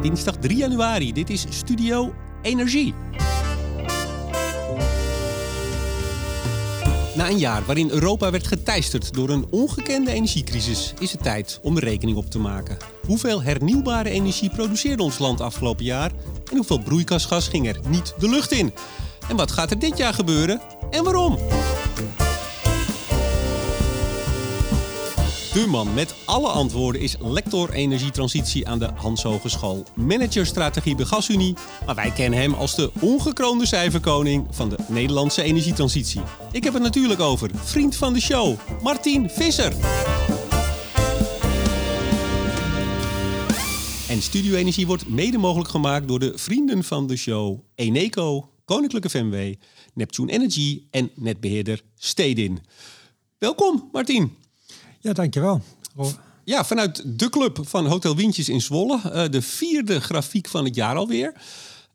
[0.00, 1.12] dinsdag 3 januari.
[1.12, 2.94] Dit is Studio Energie.
[7.14, 11.74] Na een jaar waarin Europa werd geteisterd door een ongekende energiecrisis, is het tijd om
[11.74, 12.76] de rekening op te maken.
[13.06, 16.10] Hoeveel hernieuwbare energie produceerde ons land afgelopen jaar
[16.50, 18.72] en hoeveel broeikasgas ging er niet de lucht in?
[19.28, 20.60] En wat gaat er dit jaar gebeuren
[20.90, 21.38] en waarom?
[25.52, 29.84] De man met alle antwoorden is lector energietransitie aan de Hans Hogeschool.
[29.94, 31.54] Manager strategie bij GasUnie,
[31.86, 36.20] maar wij kennen hem als de ongekroonde cijferkoning van de Nederlandse energietransitie.
[36.52, 39.72] Ik heb het natuurlijk over vriend van de show, Martin Visser.
[44.08, 49.10] En Studio Energie wordt mede mogelijk gemaakt door de vrienden van de show Eneco, Koninklijke
[49.10, 49.54] FMW,
[49.94, 52.58] Neptune Energy en netbeheerder Stedin.
[53.38, 54.38] Welkom, Martin.
[55.00, 55.62] Ja, dankjewel.
[56.44, 59.00] Ja, vanuit de club van Hotel Windjes in Zwolle.
[59.04, 61.32] Uh, de vierde grafiek van het jaar alweer.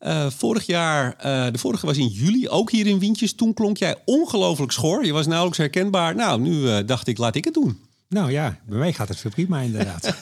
[0.02, 3.34] Uh, vorig jaar, uh, de vorige was in juli, ook hier in Windjes.
[3.34, 5.06] Toen klonk jij ongelooflijk schor.
[5.06, 6.16] Je was nauwelijks herkenbaar.
[6.16, 7.80] Nou, nu dacht ik, laat ik het doen.
[8.10, 10.14] Nou ja, bij mij gaat het veel prima inderdaad.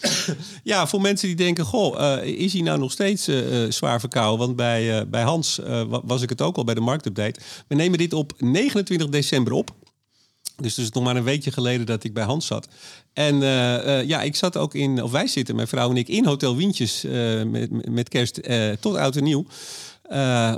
[0.62, 3.28] ja, voor mensen die denken, goh, is hij nou nog steeds
[3.68, 4.46] zwaar verkouden?
[4.46, 5.60] Want bij, bij Hans
[6.02, 7.40] was ik het ook al bij de marktupdate.
[7.66, 9.74] We nemen dit op 29 december op.
[10.62, 12.68] Dus het is nog maar een weekje geleden dat ik bij Hans zat.
[13.12, 16.08] En uh, uh, ja, ik zat ook in, of wij zitten, mijn vrouw en ik,
[16.08, 18.40] in Hotel Windjes uh, met, met kerst
[18.80, 19.46] tot oud en nieuw.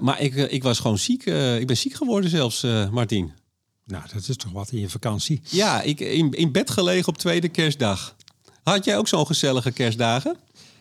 [0.01, 1.25] maar ik, ik was gewoon ziek.
[1.59, 3.33] ik ben ziek geworden zelfs, Martin.
[3.85, 5.41] Nou, dat is toch wat in je vakantie?
[5.45, 8.17] Ja, ik in, in bed gelegen op tweede kerstdag.
[8.63, 10.37] Had jij ook zo'n gezellige kerstdagen?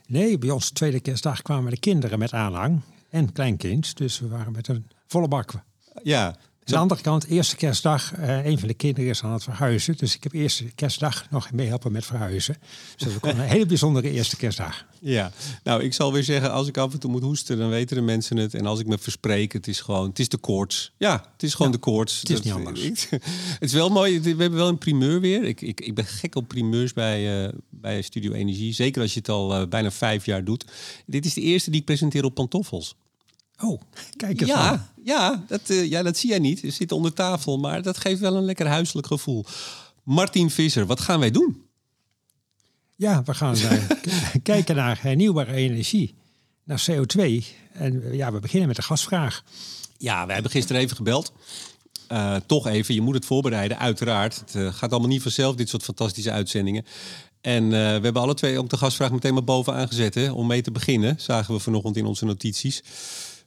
[0.07, 3.97] Nee, bij ons tweede kerstdag kwamen de kinderen met aanhang en kleinkind.
[3.97, 5.53] Dus we waren met een volle bak.
[6.03, 9.43] Ja, aan de andere kant, eerste kerstdag, uh, een van de kinderen is aan het
[9.43, 9.97] verhuizen.
[9.97, 12.57] Dus ik heb eerste kerstdag nog meehelpen met verhuizen.
[12.97, 14.85] Dus dat was een hele bijzondere eerste kerstdag.
[14.99, 15.31] Ja,
[15.63, 18.01] nou ik zal weer zeggen, als ik af en toe moet hoesten, dan weten de
[18.01, 18.53] mensen het.
[18.53, 20.91] En als ik me verspreek, het is gewoon, het is de koorts.
[20.97, 22.19] Ja, het is gewoon de koorts.
[22.19, 22.81] Het is niet anders.
[23.09, 25.43] het is wel mooi, we hebben wel een primeur weer.
[25.43, 28.73] Ik, ik, ik ben gek op primeurs bij, uh, bij Studio Energie.
[28.73, 30.65] Zeker als je het al uh, bijna vijf jaar doet.
[31.05, 32.95] Dit is de eerste die ik presenteer op pantoffels.
[33.61, 33.81] Oh,
[34.15, 36.59] kijk eens ja, Ja, dat, uh, ja, dat zie jij niet.
[36.59, 39.45] Je zit onder tafel, maar dat geeft wel een lekker huiselijk gevoel.
[40.03, 41.65] Martin Visser, wat gaan wij doen?
[42.95, 43.71] Ja, we gaan uh,
[44.43, 46.15] kijken naar hernieuwbare energie,
[46.63, 47.43] naar CO2.
[47.73, 49.43] En ja, we beginnen met de gasvraag.
[49.97, 51.33] Ja, we hebben gisteren even gebeld.
[52.11, 54.43] Uh, toch even, je moet het voorbereiden, uiteraard.
[54.51, 56.85] Het gaat allemaal niet vanzelf, dit soort fantastische uitzendingen.
[57.41, 60.47] En uh, we hebben alle twee ook de gasvraag meteen maar bovenaan gezet hè, om
[60.47, 61.15] mee te beginnen.
[61.19, 62.83] Zagen we vanochtend in onze notities.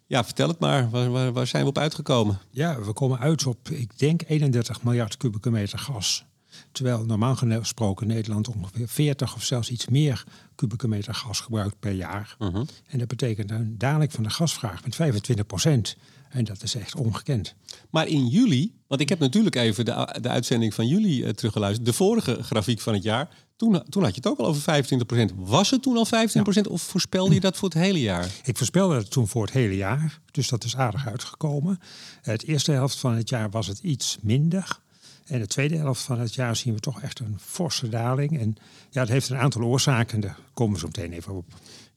[0.07, 0.91] Ja, vertel het maar.
[0.91, 2.39] Waar, waar, waar, zijn we op uitgekomen?
[2.51, 6.25] Ja, we komen uit op, ik denk, 31 miljard kubieke meter gas.
[6.73, 11.93] Terwijl normaal gesproken Nederland ongeveer 40 of zelfs iets meer kubieke meter gas gebruikt per
[11.93, 12.37] jaar.
[12.39, 12.67] Uh -huh.
[12.87, 15.97] En dat betekent een daling van de gasvraag met 25 procent.
[16.35, 17.55] En dat is echt ongekend.
[17.91, 21.87] Maar in juli, want ik heb natuurlijk even de, de uitzending van juli uh, teruggeluisterd,
[21.87, 23.29] de vorige grafiek van het jaar.
[23.57, 24.85] Toen, toen had je het ook al over
[25.33, 25.35] 25%.
[25.37, 26.63] Was het toen al 25% ja.
[26.69, 28.31] of voorspelde je dat voor het hele jaar?
[28.45, 30.21] Ik voorspelde het toen voor het hele jaar.
[30.31, 31.79] Dus dat is aardig uitgekomen.
[32.23, 34.79] Het eerste helft van het jaar was het iets minder.
[35.25, 38.39] En de tweede helft van het jaar zien we toch echt een forse daling.
[38.39, 38.57] En
[38.91, 40.21] ja, het heeft een aantal oorzaken.
[40.21, 41.55] Daar komen we zo meteen even op.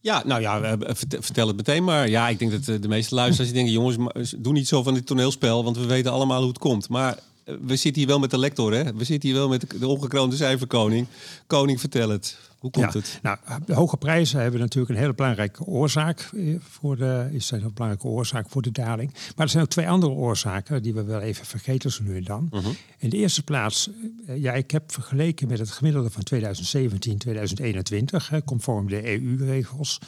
[0.07, 0.77] Ja, nou ja,
[1.19, 2.09] vertel het meteen maar.
[2.09, 3.73] Ja, ik denk dat eh, de meeste luisteraars denken...
[3.73, 5.63] jongens, doe niet zo van dit toneelspel...
[5.63, 6.89] want we weten allemaal hoe het komt.
[6.89, 8.93] Maar we zitten hier wel met de lector, hè?
[8.93, 11.07] We zitten hier wel met de ongekroonde cijferkoning.
[11.47, 12.37] Koning, vertel het.
[12.59, 13.19] Hoe komt ja, het?
[13.21, 17.71] Nou, de hoge prijzen hebben natuurlijk een hele belangrijke oorzaak eh, voor de, is een
[17.73, 19.13] belangrijke oorzaak voor de daling.
[19.35, 22.23] Maar er zijn ook twee andere oorzaken die we wel even vergeten zo nu en
[22.23, 22.49] dan.
[22.51, 22.73] Uh -huh.
[22.97, 23.89] In de eerste plaats,
[24.35, 29.99] ja, ik heb vergeleken met het gemiddelde van 2017, 2021, conform de EU-regels.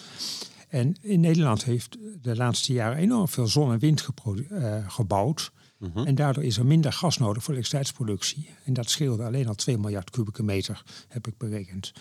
[0.70, 5.52] En in Nederland heeft de laatste jaren enorm veel zon en wind uh, gebouwd.
[5.80, 6.08] Uh -huh.
[6.08, 8.50] En daardoor is er minder gas nodig voor elektriciteitsproductie.
[8.64, 11.92] En dat scheelde alleen al 2 miljard kubieke meter, heb ik berekend.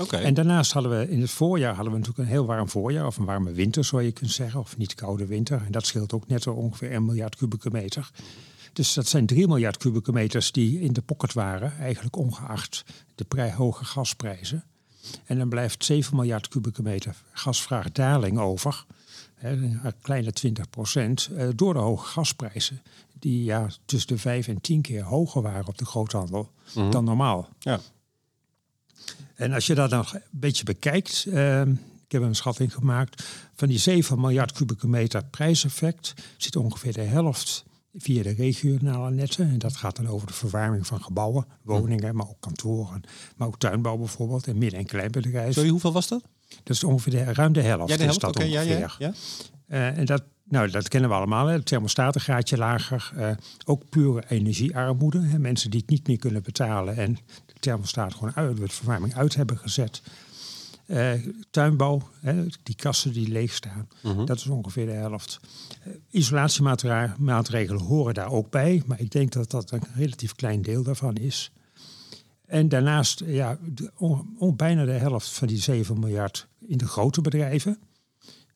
[0.00, 0.22] Okay.
[0.22, 3.16] En daarnaast hadden we in het voorjaar hadden we natuurlijk een heel warm voorjaar, of
[3.16, 5.62] een warme winter zou je kunnen zeggen, of niet koude winter.
[5.66, 8.10] En dat scheelt ook net ongeveer 1 miljard kubieke meter.
[8.72, 12.84] Dus dat zijn 3 miljard kubieke meters die in de pocket waren, eigenlijk ongeacht
[13.14, 14.64] de hoge gasprijzen.
[15.24, 18.84] En dan blijft 7 miljard kubieke meter gasvraagdaling over.
[19.40, 22.82] een kleine 20 procent, door de hoge gasprijzen.
[23.18, 26.90] Die ja, tussen de 5 en 10 keer hoger waren op de groothandel mm -hmm.
[26.90, 27.48] dan normaal.
[27.58, 27.80] Ja.
[29.34, 31.60] En als je dat nog een beetje bekijkt, uh,
[32.06, 33.24] ik heb een schatting gemaakt,
[33.54, 37.64] van die 7 miljard kubieke meter prijseffect zit ongeveer de helft
[37.94, 39.48] via de regionale netten.
[39.50, 43.02] En dat gaat dan over de verwarming van gebouwen, woningen, maar ook kantoren,
[43.36, 45.52] maar ook tuinbouw bijvoorbeeld en midden- en kleinbedrijven.
[45.52, 46.22] Sorry, hoeveel was dat?
[46.48, 47.90] Dat is ongeveer de, ruim de helft.
[47.90, 48.40] Ja, de helft.
[48.40, 48.60] Is ja,
[48.98, 49.12] ja.
[49.66, 51.46] Eh, en dat, nou, dat kennen we allemaal.
[51.46, 51.52] Hè.
[51.52, 53.12] Het thermostaat een graadje lager.
[53.16, 53.30] Eh,
[53.64, 55.20] ook pure energiearmoede.
[55.22, 55.38] Hè.
[55.38, 57.12] Mensen die het niet meer kunnen betalen en
[57.46, 60.02] de thermostaat gewoon uit, de verwarming uit hebben gezet.
[60.86, 61.12] Eh,
[61.50, 64.24] tuinbouw, hè, die kassen die leeg staan, Mhm.
[64.24, 65.40] dat is ongeveer de helft.
[65.82, 70.82] Eh, isolatiemaatregelen horen daar ook bij, maar ik denk dat dat een relatief klein deel
[70.82, 71.50] daarvan is.
[72.46, 76.86] En daarnaast, ja, de, on- on- bijna de helft van die 7 miljard in de
[76.86, 77.78] grote bedrijven.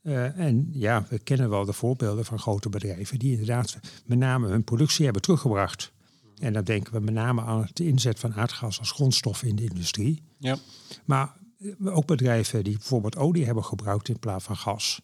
[0.02, 4.48] Eh, en ja, we kennen wel de voorbeelden van grote bedrijven die inderdaad met name
[4.48, 5.92] hun productie hebben teruggebracht.
[6.38, 9.64] En dan denken we met name aan de inzet van aardgas als grondstof in de
[9.64, 10.22] industrie.
[10.38, 10.56] Ja.
[11.04, 15.00] Maar eh, ook bedrijven die bijvoorbeeld olie hebben gebruikt in plaats van gas.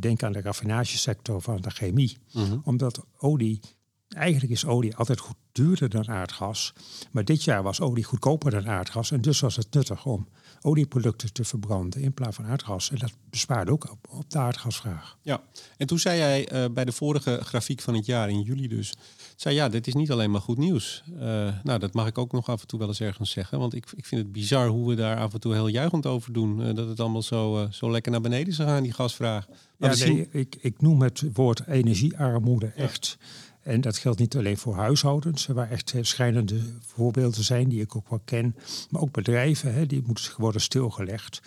[0.00, 2.16] Denk aan de raffinagesector van de chemie.
[2.32, 2.58] Mhm.
[2.64, 3.60] Omdat olie,
[4.08, 6.72] eigenlijk is olie altijd goed duurder dan aardgas.
[7.10, 9.10] Maar dit jaar was olie goedkoper dan aardgas.
[9.10, 10.28] En dus was het nuttig om
[10.64, 12.90] olieproducten te verbranden in plaats van aardgas.
[12.90, 15.16] En dat bespaart ook op, op de aardgasvraag.
[15.22, 15.42] Ja,
[15.76, 18.94] en toen zei jij eh, bij de vorige grafiek van het jaar, in juli dus,
[19.36, 21.02] zei ja, dit is niet alleen maar goed nieuws.
[21.18, 23.74] Eh, nou, dat mag ik ook nog af en toe wel eens ergens zeggen, want
[23.74, 26.62] ik, ik vind het bizar hoe we daar af en toe heel juichend over doen.
[26.62, 29.46] eh, dat het allemaal zo, zo lekker naar beneden is gegaan, die gasvraag.
[29.76, 33.16] Maar Ja, nee, ik, ik noem het woord energiearmoede echt.
[33.64, 37.96] En dat geldt niet alleen voor huishoudens, waar echt eh, schrijnende voorbeelden zijn die ik
[37.96, 38.56] ook wel ken.
[38.90, 41.42] Maar ook bedrijven, hè, die moeten worden stilgelegd.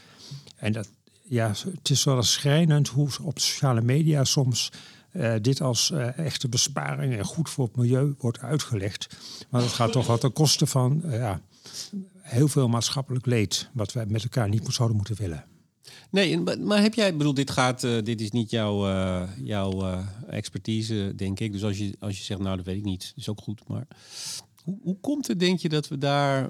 [0.56, 0.90] En dat,
[1.24, 4.72] ja, het is wel schrijnend hoe op sociale media soms
[5.12, 9.18] eh, dit als eh, echte besparing en goed voor het milieu wordt uitgelegd.
[9.50, 11.42] Maar dat gaat toch wat ten koste van ja,
[12.22, 15.46] heel veel maatschappelijk leed, wat wij met elkaar niet zouden moeten willen.
[16.10, 20.00] Nee, maar- heb jij, bedoel, dit, gaat, eh, dit is niet jouw, eh, jouw eh,
[20.30, 21.52] expertise, denk ik.
[21.52, 23.68] Dus als je, als je zegt, nou, dat weet ik niet, is ook goed.
[23.68, 23.88] Maar
[24.64, 26.50] hoe, hoe komt het, denk je, dat we daar,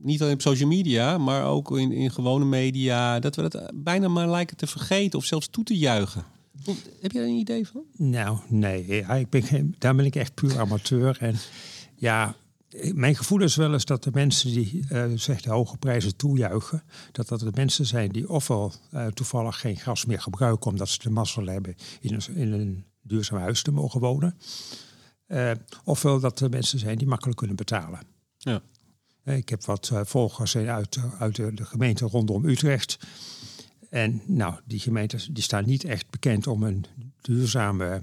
[0.00, 4.08] niet alleen op social media, maar ook in, in gewone media, dat we dat bijna
[4.08, 6.24] maar lijken te vergeten of zelfs toe te juichen?
[7.00, 7.82] Heb daar een idee van?
[7.96, 8.84] Nou, nee,
[9.18, 11.16] ik ben daar ben ik echt puur amateur.
[11.20, 11.34] En
[11.94, 12.34] ja,
[12.94, 14.84] mijn gevoel is wel eens dat de mensen die
[15.14, 16.82] zeg de hoge prijzen toejuichen,
[17.12, 20.98] dat dat de mensen zijn die ofwel eh, toevallig geen gas meer gebruiken omdat ze
[20.98, 24.38] de mazzel hebben in een, in een duurzaam huis te mogen wonen.
[25.26, 25.50] Eh,
[25.84, 28.00] ofwel dat de mensen zijn die makkelijk kunnen betalen.
[28.38, 28.62] Ja.
[29.24, 32.98] Ik heb wat volgers uit, uit de, de gemeente rondom Utrecht.
[33.90, 36.84] En nou, die gemeentes die staan niet echt bekend om een
[37.20, 38.02] duurzame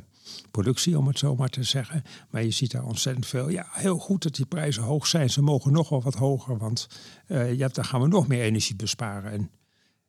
[0.51, 2.03] productie, om het zo maar te zeggen.
[2.29, 3.49] Maar je ziet daar ontzettend veel.
[3.49, 5.29] Ja, heel goed dat die prijzen hoog zijn.
[5.29, 6.87] Ze mogen nog wel wat hoger, want
[7.27, 9.31] eh, ja, dan gaan we nog meer energie besparen.
[9.31, 9.51] En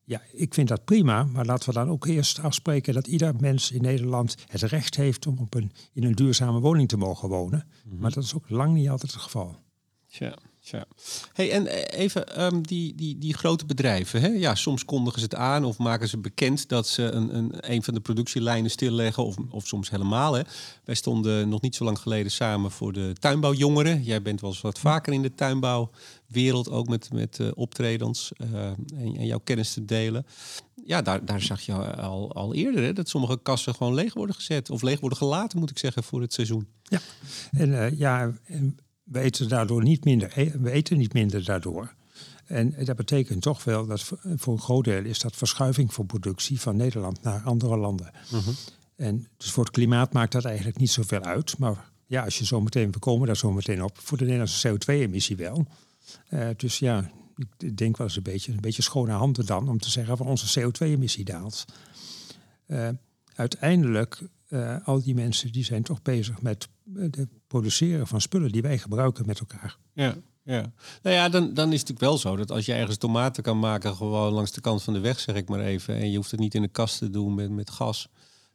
[0.04, 3.70] ja, ik vind dat prima, maar laten we dan ook eerst afspreken dat ieder mens
[3.70, 7.66] in Nederland het recht heeft om op een, in een duurzame woning te mogen wonen.
[7.84, 9.56] Maar dat is ook lang niet altijd het geval.
[10.06, 10.38] Tja,
[10.70, 10.86] tja.
[11.32, 14.20] Hey, en eh, even ehm, die, die, die grote bedrijven.
[14.20, 14.28] Hè?
[14.28, 17.82] Ja, soms kondigen ze het aan of maken ze bekend dat ze een, een, een
[17.82, 19.24] van de productielijnen stilleggen.
[19.24, 20.32] Of, of soms helemaal.
[20.32, 20.42] Hè?
[20.84, 24.02] Wij stonden nog niet zo lang geleden samen voor de tuinbouwjongeren.
[24.02, 28.64] Jij bent wel eens wat vaker in de tuinbouwwereld, ook met, met eh, optredens eh,
[28.64, 30.26] en, en jouw kennis te delen.
[30.84, 34.70] Ja, daar, daar zag je al, al eerder dat sommige kassen gewoon leeg worden gezet.
[34.70, 36.68] Of leeg worden gelaten, moet ik zeggen, voor het seizoen.
[36.82, 37.00] Ja,
[37.50, 38.78] en ja, en
[39.10, 40.32] we eten daardoor niet minder.
[40.32, 41.94] eh, We eten niet minder daardoor.
[42.46, 46.60] En dat betekent toch wel dat voor- een groot deel is dat verschuiving van productie
[46.60, 48.10] van Nederland naar andere landen.
[48.96, 51.58] En dus voor het klimaat maakt dat eigenlijk niet zoveel uit.
[51.58, 54.68] Maar ja, als je zo meteen, we komen daar zo meteen op, voor de Nederlandse
[54.68, 55.66] CO2-emissie wel.
[56.28, 57.10] Eh, dus ja,
[57.58, 60.26] ik denk wel eens een beetje, een beetje schone handen dan om te zeggen van
[60.26, 61.64] onze CO2-emissie daalt.
[62.66, 62.88] Eh,
[63.34, 68.62] uiteindelijk, eh, al die mensen die zijn toch bezig met het produceren van spullen die
[68.62, 69.76] wij gebruiken met elkaar.
[69.92, 70.72] Ja, ja.
[71.02, 73.58] Nou ja, dan, dan is het natuurlijk wel zo dat als je ergens tomaten kan
[73.58, 76.30] maken, gewoon langs de kant van de weg, zeg ik maar even, en je hoeft
[76.30, 78.08] het niet in de kast te doen met, met gas,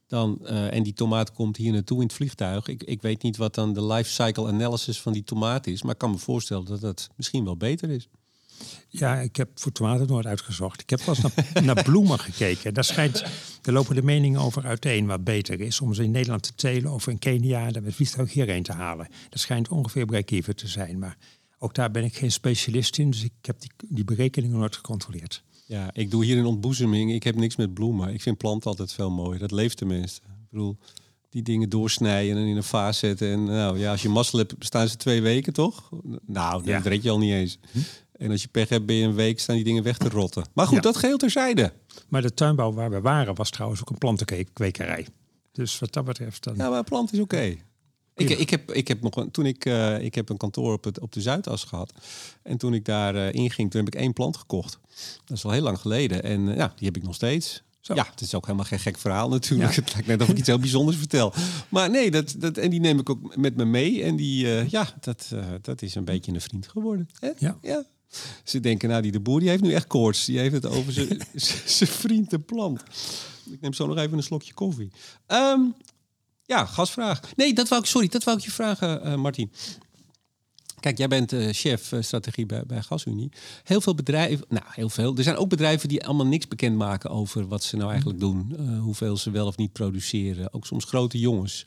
[0.08, 2.68] dan, eh, en die tomaat komt hier naartoe in het vliegtuig.
[2.68, 5.92] Ik, ik weet niet wat dan de life cycle analysis van die tomaat is, maar
[5.92, 8.08] ik kan me voorstellen dat dat misschien wel beter is.
[8.89, 10.81] Ja, ik heb voor tomaten nooit uitgezocht.
[10.81, 11.33] Ik heb eens naar,
[11.63, 12.74] naar bloemen gekeken.
[12.74, 13.24] Daar, schijnt,
[13.62, 16.91] daar lopen de meningen over uiteen wat beter is om ze in Nederland te telen
[16.91, 19.07] of in Kenia en met vliegtuig hierheen te halen.
[19.29, 21.00] Dat schijnt ongeveer break-even te zijn.
[21.00, 21.17] Maar
[21.59, 25.43] ook daar ben ik geen specialist in, dus ik heb die, die berekeningen nooit gecontroleerd.
[25.65, 27.13] Ja, ik doe hier een ontboezeming.
[27.13, 28.13] Ik heb niks met bloemen.
[28.13, 29.39] Ik vind planten altijd veel mooier.
[29.39, 30.21] Dat leeft tenminste.
[30.21, 30.77] Ik bedoel,
[31.29, 33.31] die dingen doorsnijden en in een vaas zetten.
[33.31, 35.89] En nou ja, als je mazzel hebt, bestaan ze twee weken, toch?
[36.25, 36.89] Nou, dat Ja.
[36.89, 37.57] red je al niet eens.
[38.17, 40.45] En als je pech hebt, ben je een week, staan die dingen weg te rotten.
[40.53, 40.81] Maar goed, Ja.
[40.81, 41.74] dat geheel terzijde.
[42.07, 45.07] Maar de tuinbouw waar we waren was trouwens ook een plantenkwekerij.
[45.51, 46.55] Dus wat dat betreft dan...
[46.55, 47.55] Ja, maar plant is oké.
[48.15, 50.84] Ik, ik, heb, ik heb nog een, toen ik, uh, ik heb een kantoor op,
[50.84, 51.93] het, op de Zuidas gehad.
[52.43, 54.79] En toen ik daar uh, inging, toen heb ik één plant gekocht.
[55.25, 56.24] Dat is al heel lang geleden.
[56.24, 57.63] En uh, ja, die heb ik nog steeds.
[57.79, 57.93] Zo.
[57.93, 59.74] Ja, het is ook helemaal geen gek verhaal natuurlijk.
[59.74, 59.75] Ja.
[59.81, 61.34] Het lijkt net of ik iets heel bijzonders vertel.
[61.69, 64.03] Maar nee, dat, dat, en die neem ik ook met me mee.
[64.03, 65.31] En die, ja, dat,
[65.62, 67.10] dat is een beetje een vriend geworden.
[67.19, 67.31] Hè?
[67.38, 67.57] Ja.
[67.62, 67.86] ja.
[68.43, 70.25] Ze denken, nou, die de boer die heeft nu echt koorts.
[70.25, 71.22] Die heeft het over zijn
[72.01, 72.84] vriend de plant.
[73.51, 74.91] Ik neem zo nog even een slokje koffie.
[75.27, 75.75] Um,
[76.45, 77.22] ja, gasvraag.
[77.36, 79.51] Nee, dat wou ik, sorry, dat wou ik je vragen, uh, Martin.
[80.79, 83.31] Kijk, jij bent uh, chef uh, strategie bij, bij GasUnie.
[83.63, 85.17] Heel veel bedrijven, nou heel veel.
[85.17, 88.55] Er zijn ook bedrijven die allemaal niks bekendmaken over wat ze nou eigenlijk doen.
[88.79, 90.53] hoeveel ze wel of niet produceren.
[90.53, 91.63] Ook soms grote jongens.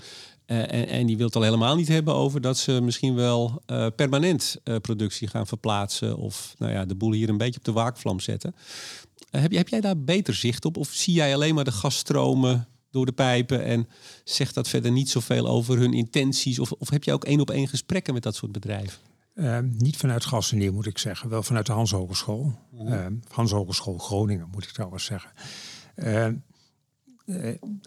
[0.49, 3.63] En, en, die wil het al helemaal niet hebben over dat ze misschien wel
[3.97, 6.17] permanent productie gaan verplaatsen.
[6.17, 8.55] Of nou ja, de boel hier een beetje op de waakvlam zetten.
[9.31, 10.77] heb, heb jij daar beter zicht op?
[10.77, 13.89] Of zie jij alleen maar de gasstromen door de pijpen en
[14.25, 16.59] zegt dat verder niet zoveel over hun intenties?
[16.59, 18.99] Of, of heb je ook één op één gesprekken met dat soort bedrijven?
[19.35, 22.55] Uh, niet vanuit Gassenier moet ik zeggen, wel vanuit de Hans Hogeschool.
[22.83, 25.31] Uh, Hans Hogeschool Groningen moet ik trouwens zeggen.
[25.97, 26.27] Uh,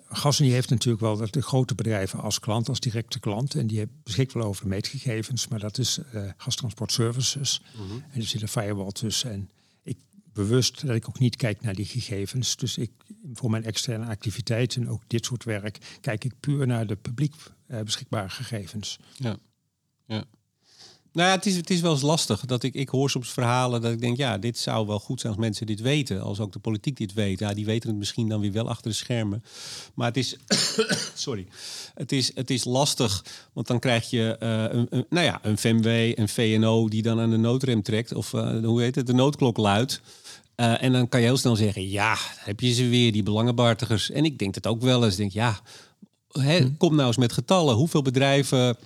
[0.06, 3.56] Gassenier heeft natuurlijk wel de grote bedrijven als klant, als directe klant.
[3.56, 6.00] En die beschikt wel over meetgegevens, maar dat is
[6.38, 7.62] Gastransport Services.
[7.76, 7.94] Mhm.
[8.12, 9.32] En er zit een firewall tussen.
[9.32, 9.50] En
[10.34, 12.56] bewust dat ik ook niet kijk naar die gegevens.
[12.56, 12.92] Dus ik,
[13.34, 17.36] voor mijn externe activiteiten, ook dit soort werk, kijk ik puur naar de publiek
[17.68, 19.00] uh, beschikbare gegevens.
[19.16, 19.38] Ja,
[20.06, 20.26] ja.
[21.14, 22.46] Nou ja, het is, het is wel eens lastig.
[22.46, 25.34] Dat ik, ik hoor soms verhalen dat ik denk, ja, dit zou wel goed zijn
[25.34, 26.22] als mensen dit weten.
[26.22, 27.40] Als ook de politiek dit weet.
[27.40, 29.44] Ja, die weten het misschien dan weer wel achter de schermen.
[29.94, 30.38] Maar het is,
[31.14, 31.48] sorry,
[31.94, 33.26] het is, het is lastig.
[33.54, 37.20] Want dan krijg je uh, een, een, nou ja, een VMW, een VNO die dan
[37.20, 38.14] aan de noodrem trekt.
[38.14, 40.02] Of uh, hoe heet het, de noodklok luidt.
[40.56, 44.12] Uh, en dan kan je heel snel zeggen, ja, heb je ze weer, die belangenbehartigers.
[44.12, 45.16] En ik denk dat ook wel eens.
[45.16, 45.60] Denk, ja,
[46.32, 46.70] hm.
[46.78, 47.76] kom nou eens met getallen.
[47.76, 48.78] Hoeveel bedrijven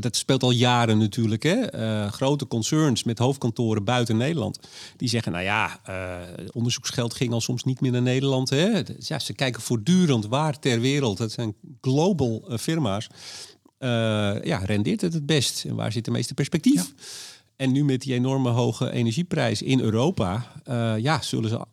[0.00, 1.42] dat speelt al jaren natuurlijk.
[1.42, 1.74] Hè?
[1.74, 4.58] Uh, grote concerns met hoofdkantoren buiten Nederland.
[4.96, 8.50] Die zeggen, nou ja, uh, onderzoeksgeld ging al soms niet meer naar Nederland.
[8.50, 8.82] Hè?
[8.98, 11.18] Ja, ze kijken voortdurend waar ter wereld.
[11.18, 13.06] Dat zijn global uh, firma's.
[14.42, 15.64] ja, rendeert het het best?
[15.64, 16.92] En waar zit de meeste perspectief?
[16.96, 17.04] Ja.
[17.56, 20.52] En nu met die enorme hoge energieprijs in Europa,
[20.98, 21.64] ja, zullen ze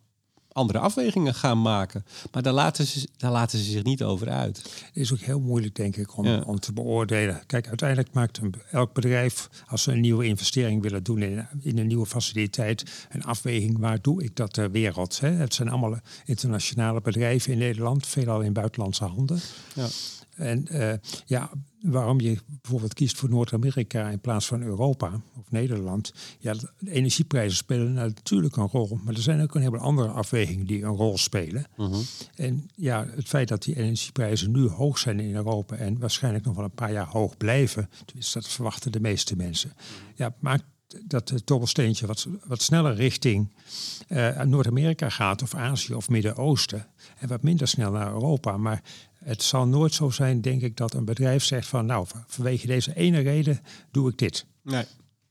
[0.53, 2.05] andere afwegingen gaan maken.
[2.31, 4.57] Maar daar laten ze, daar laten ze zich niet over uit.
[4.57, 7.43] Het is ook heel moeilijk, denk ik, om, om te beoordelen.
[7.45, 11.77] Kijk, uiteindelijk maakt een, elk bedrijf, als ze een nieuwe investering willen doen in, in
[11.77, 15.19] een nieuwe faciliteit, een afweging waar doe ik dat ter wereld.
[15.19, 15.29] Hè?
[15.29, 19.39] Het zijn allemaal internationale bedrijven in Nederland, veelal in buitenlandse handen.
[19.75, 19.88] Ja.
[20.36, 20.94] En uh,
[21.25, 26.13] ja, waarom je bijvoorbeeld kiest voor Noord-Amerika in plaats van Europa of Nederland.
[26.40, 30.66] Ja, de energieprijzen spelen natuurlijk een rol, maar er zijn ook een heleboel andere afwegingen
[30.66, 31.66] die een rol spelen.
[31.78, 32.00] Uh-huh.
[32.36, 36.56] En ja, het feit dat die energieprijzen nu hoog zijn in Europa en waarschijnlijk nog
[36.56, 39.74] wel een paar jaar hoog blijven, dus dat verwachten de meeste mensen,
[40.16, 40.63] ja, maakt
[41.06, 43.54] dat het dobbelsteentje wat, wat sneller richting
[44.10, 46.88] uh, Noord-Amerika gaat of Azië of Midden-Oosten
[47.18, 48.58] en wat minder snel naar Europa.
[48.58, 48.84] Maar
[49.24, 52.96] het zal nooit zo zijn, denk ik, dat een bedrijf zegt van nou, vanwege deze
[52.96, 53.60] ene reden
[53.92, 54.46] doe ik dit.
[54.62, 54.86] Nee.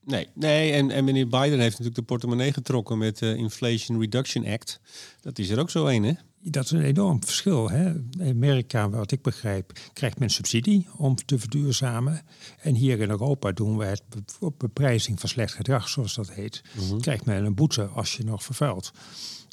[0.05, 4.45] Nee, nee en, en meneer Biden heeft natuurlijk de portemonnee getrokken met de Inflation Reduction
[4.45, 4.79] Act.
[5.21, 6.13] Dat is er ook zo een, hè?
[6.45, 7.69] Dat is een enorm verschil.
[7.69, 7.89] Hè?
[8.19, 12.21] In Amerika, wat ik begrijp, krijgt men subsidie om te verduurzamen.
[12.61, 14.03] En hier in Europa doen we het
[14.39, 16.61] op beprijzing van slecht gedrag, zoals dat heet.
[16.91, 18.91] Mm Krijgt men een boete als je nog vervuilt.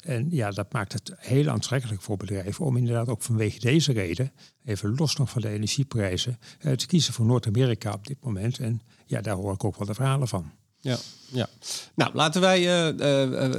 [0.01, 4.31] En ja, dat maakt het heel aantrekkelijk voor bedrijven om inderdaad ook vanwege deze reden,
[4.65, 8.59] even los nog van de energieprijzen, eh, te kiezen voor Noord-Amerika op dit moment.
[8.59, 10.51] En ja, daar hoor ik ook wel de verhalen van.
[10.79, 10.97] Ja,
[11.31, 11.49] ja.
[11.95, 12.99] Nou, laten wij uh,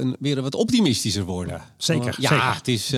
[0.05, 1.61] uh, weer wat optimistischer worden.
[1.77, 2.15] Zeker.
[2.19, 2.55] ja, zeker.
[2.55, 2.89] Het is,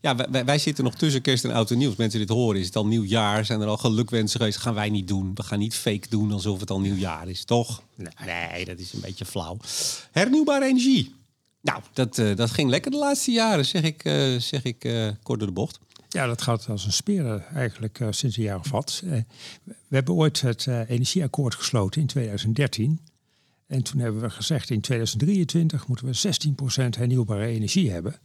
[0.00, 1.96] ja wij, wij, zitten nog tussen kerst en oud en nieuws.
[1.96, 3.44] Mensen dit horen, is het al nieuwjaar?
[3.44, 4.58] Zijn er al gelukwensen geweest?
[4.58, 5.34] Gaan wij niet doen.
[5.34, 7.82] We gaan niet fake doen alsof het al nieuwjaar is, toch?
[8.24, 9.56] Nee dat is een beetje flauw.
[10.10, 11.14] Hernieuwbare energie.
[11.64, 15.08] Nou, dat, uh, dat ging lekker de laatste jaren, zeg ik, uh, zeg ik uh,
[15.22, 15.78] kort door de bocht.
[16.08, 19.02] Ja, dat gaat als een speer eigenlijk sinds een jaar of wat.
[19.64, 23.00] we hebben ooit het energieakkoord gesloten in 2013.
[23.66, 26.34] En toen hebben we gezegd in 2023 moeten we
[26.94, 28.18] 16% hernieuwbare energie hebben.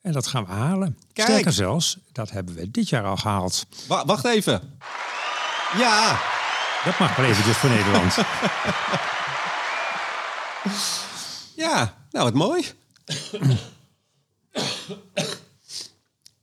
[0.00, 0.98] En dat gaan we halen.
[1.12, 1.28] Kijk.
[1.28, 3.66] Sterker zelfs, dat hebben we dit jaar al gehaald.
[3.86, 4.78] Wacht even.
[5.78, 6.20] Ja.
[6.84, 8.16] Dat mag wel eventjes voor Nederland.
[11.60, 12.64] ja, nou, wat mooi.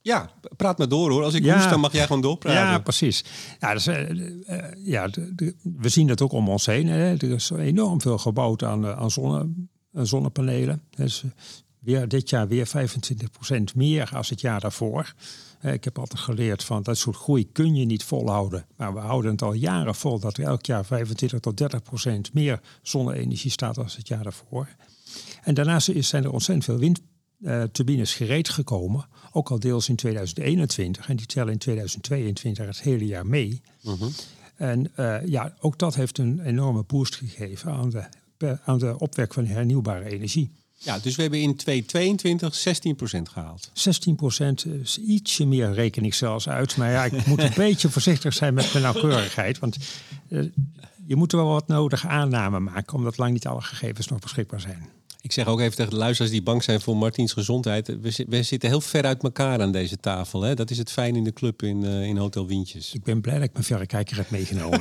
[0.00, 1.24] Ja, praat maar door hoor.
[1.24, 2.60] Als ik ja, hoest, dan mag jij gewoon doorpraten.
[2.60, 3.24] Ja, precies.
[3.60, 5.08] Ja, dus, uh, uh, ja
[5.62, 6.86] we zien dat ook om ons heen.
[6.86, 7.16] Hè.
[7.16, 9.48] Er is enorm veel gebouwd aan, aan, zonne,
[9.94, 10.82] aan zonnepanelen.
[10.96, 11.24] Dus
[11.78, 15.14] weer dit jaar weer 25% meer als het jaar daarvoor.
[15.60, 18.66] Eh, ik heb altijd geleerd van dat soort groei kun je niet volhouden.
[18.76, 22.34] Maar we houden het al jaren vol dat er elk jaar 25 tot 30 procent
[22.34, 24.68] meer zonne-energie staat als het jaar daarvoor.
[25.42, 26.94] En daarnaast zijn er ontzettend veel
[27.38, 29.06] windturbines gereed gekomen.
[29.32, 31.08] Ook al deels in 2021.
[31.08, 33.62] En die tellen in 2022 het hele jaar mee.
[33.82, 34.08] Mhm.
[34.56, 37.90] En uh, ja, ook dat heeft een enorme boost gegeven aan
[38.36, 40.50] de, aan de opwek van hernieuwbare energie.
[40.80, 42.64] Ja, dus we hebben in 2022
[43.18, 43.68] 16% gehaald.
[43.68, 43.72] 16%
[44.82, 46.76] is ietsje meer reken ik zelfs uit.
[46.76, 49.58] Maar ja, ik moet een beetje voorzichtig zijn met mijn nauwkeurigheid.
[49.58, 49.76] Want
[50.28, 50.50] uh,
[51.06, 54.60] je moet er wel wat nodige aanname maken, omdat lang niet alle gegevens nog beschikbaar
[54.60, 54.88] zijn.
[55.28, 57.86] Ik zeg ook even tegen de luisteraars die bang zijn voor Martiens gezondheid.
[57.86, 60.42] We, we zitten heel ver uit elkaar aan deze tafel.
[60.42, 60.54] Hè?
[60.54, 62.94] Dat is het fijn in de club in, uh, in Hotel Wientjes.
[62.94, 64.80] Ik ben blij dat ik mijn verrekijker heb meegenomen.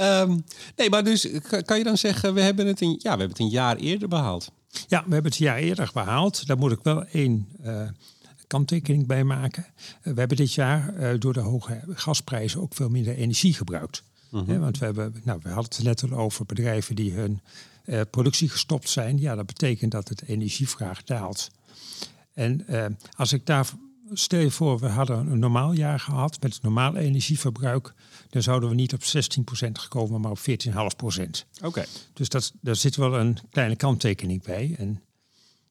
[0.00, 0.44] um,
[0.76, 1.28] nee, maar dus
[1.64, 4.08] kan je dan zeggen, we hebben, het een, ja, we hebben het een jaar eerder
[4.08, 4.50] behaald.
[4.68, 6.46] Ja, we hebben het een jaar eerder behaald.
[6.46, 7.88] Daar moet ik wel één uh,
[8.46, 9.66] kanttekening bij maken.
[10.02, 14.02] Uh, we hebben dit jaar uh, door de hoge gasprijzen ook veel minder energie gebruikt.
[14.30, 14.58] -hmm.
[14.58, 17.40] want we, hebben, nou, we hadden het net al over bedrijven die hun
[17.84, 19.18] uh, productie gestopt zijn.
[19.18, 21.50] Ja, dat betekent dat het energievraag daalt.
[22.32, 22.86] En uh,
[23.16, 23.70] als ik daar
[24.12, 27.94] stel je voor, we hadden een normaal jaar gehad met normaal energieverbruik,
[28.30, 29.04] dan zouden we niet op 16%
[29.72, 30.44] gekomen, maar op 14,5%.
[30.74, 31.36] Oké.
[31.62, 31.86] Okay.
[32.12, 34.74] Dus dat, daar zit wel een kleine kanttekening bij.
[34.78, 35.00] En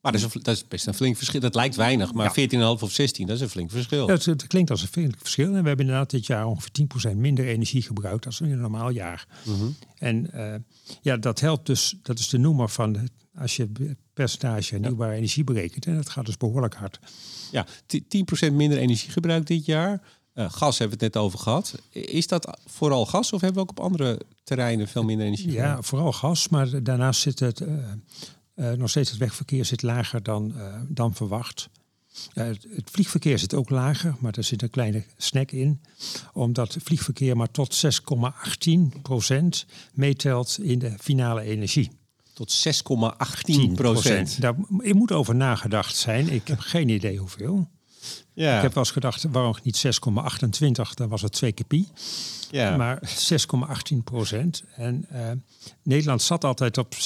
[0.03, 1.39] maar dat is, een, dat is, best een flink verschil.
[1.39, 2.75] Dat lijkt weinig, maar ja.
[2.77, 4.07] 14,5 of 16, dat is een flink verschil.
[4.07, 5.45] Ja, het, het, klinkt als een flink verschil.
[5.45, 8.89] En we hebben inderdaad dit jaar ongeveer 10% minder energie gebruikt dan in een normaal
[8.89, 9.27] jaar.
[9.43, 9.75] Mm -hmm.
[9.97, 10.55] En uh,
[11.01, 12.99] ja, dat helpt dus, dat is de noemer van de,
[13.37, 15.17] als je het percentage hernieuwbare ja.
[15.17, 15.85] energie berekent.
[15.85, 16.99] En dat gaat dus behoorlijk hard.
[17.51, 17.65] Ja,
[18.49, 20.01] 10% minder energiegebruik dit jaar.
[20.35, 21.79] Uh, gas hebben we het net over gehad.
[21.89, 25.51] Is dat vooral gas of hebben we ook op andere terreinen veel minder energie?
[25.51, 27.83] Ja, vooral gas, maar daarnaast zit het uh, uh,
[28.55, 30.53] nog steeds het wegverkeer zit lager dan,
[30.87, 31.69] dan verwacht.
[32.33, 35.81] Het, het, vliegverkeer zit ook lager, maar er zit een kleine snack in.
[36.33, 41.91] Omdat het vliegverkeer maar tot 6,18% meetelt in de finale energie.
[42.33, 44.41] Tot 6,18 procent.
[44.41, 46.29] Daar moet over nagedacht zijn.
[46.29, 47.69] Ik heb geen idee hoeveel.
[48.33, 48.55] Ja.
[48.55, 50.93] Ik heb wel eens gedacht, waarom niet 6,28?
[50.93, 51.87] Dan was het twee keer pi.
[52.51, 52.77] Ja.
[52.77, 53.01] Maar
[53.91, 54.63] 6,18 procent.
[54.75, 55.31] En uh,
[55.83, 56.97] Nederland zat altijd op 7,5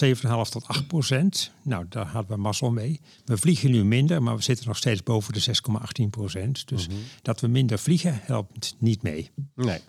[0.49, 1.51] tot 8 procent.
[1.61, 2.99] Nou, daar hadden we mazzel mee.
[3.25, 6.67] We vliegen nu minder, maar we zitten nog steeds boven de 6,18 procent.
[6.67, 6.97] Dus Mhm.
[7.21, 9.29] dat we minder vliegen helpt niet mee.
[9.55, 9.79] Nee.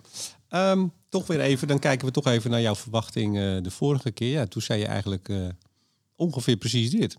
[0.49, 4.11] Um, toch weer even, dan kijken we toch even naar jouw verwachting uh, de vorige
[4.11, 4.31] keer.
[4.31, 5.47] Ja, toen zei je eigenlijk uh,
[6.15, 7.17] ongeveer precies dit.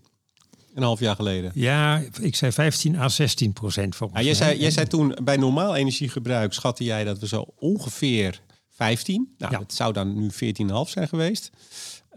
[0.73, 1.51] Een half jaar geleden.
[1.53, 5.37] Ja, ik zei 15 à 16 procent volgens ja, jij, zei, jij zei toen bij
[5.37, 9.33] normaal energiegebruik schatte jij dat we zo ongeveer 15.
[9.37, 9.59] Nou, Ja.
[9.59, 11.49] het zou dan nu 14,5 zijn geweest.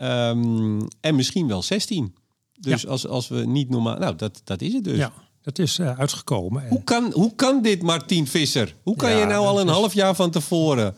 [0.02, 2.14] Um, en misschien wel 16.
[2.60, 2.88] Dus Ja.
[2.88, 3.98] als, als we niet normaal...
[3.98, 4.96] Nou, dat, dat is het dus.
[4.96, 5.12] Ja,
[5.42, 6.62] dat is uh, uitgekomen.
[6.62, 8.74] En- Hoe, kan, hoe kan dit, Martien Visser?
[8.82, 10.94] Hoe kan Ja, je nou al een is- half jaar van tevoren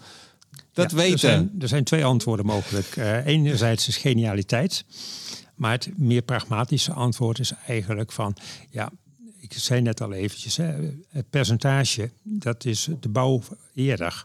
[0.73, 1.13] dat Ja, weten?
[1.13, 2.97] Er zijn, er zijn twee antwoorden mogelijk.
[2.97, 4.85] Uh, enerzijds is genialiteit.
[5.57, 8.37] Maar het meer pragmatische antwoord is eigenlijk van...
[8.71, 8.91] ja,
[9.37, 13.43] ik zei net al eventjes, hè, het percentage, dat is de bouw
[13.75, 14.25] eerder.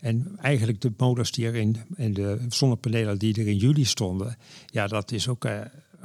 [0.00, 4.36] En eigenlijk de molens die er in, en de zonnepanelen die er in juli stonden...
[4.66, 5.44] ja, dat is ook...
[5.44, 5.60] Uh,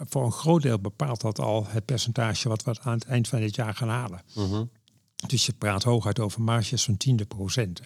[0.10, 3.40] voor een groot deel bepaalt dat al het percentage wat we aan het eind van
[3.40, 4.22] dit jaar gaan halen.
[4.36, 4.64] Mhm.
[5.28, 7.86] Dus je praat hooguit over marges van tiende procenten.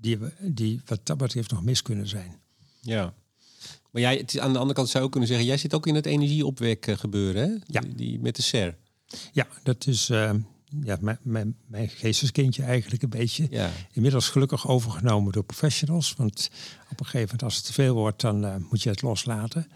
[0.00, 2.36] Die, we- die wat dat betreft nog mis kunnen zijn.
[2.80, 3.14] Ja.
[3.90, 5.46] Maar jij, het aan de andere kant zou je ook kunnen zeggen...
[5.46, 7.56] jij zit ook in het energieopwek eh, gebeuren, hè?
[7.66, 7.80] Ja.
[7.80, 8.76] Die, die met de SER.
[9.32, 10.30] Ja, dat is eh,
[10.82, 13.46] ja, mijn, mijn, mijn geesteskindje eigenlijk een beetje.
[13.50, 13.70] Ja.
[13.92, 16.14] Inmiddels gelukkig overgenomen door professionals.
[16.16, 16.50] Want
[16.90, 19.70] op een gegeven moment als het te veel wordt, dan eh, moet je het loslaten.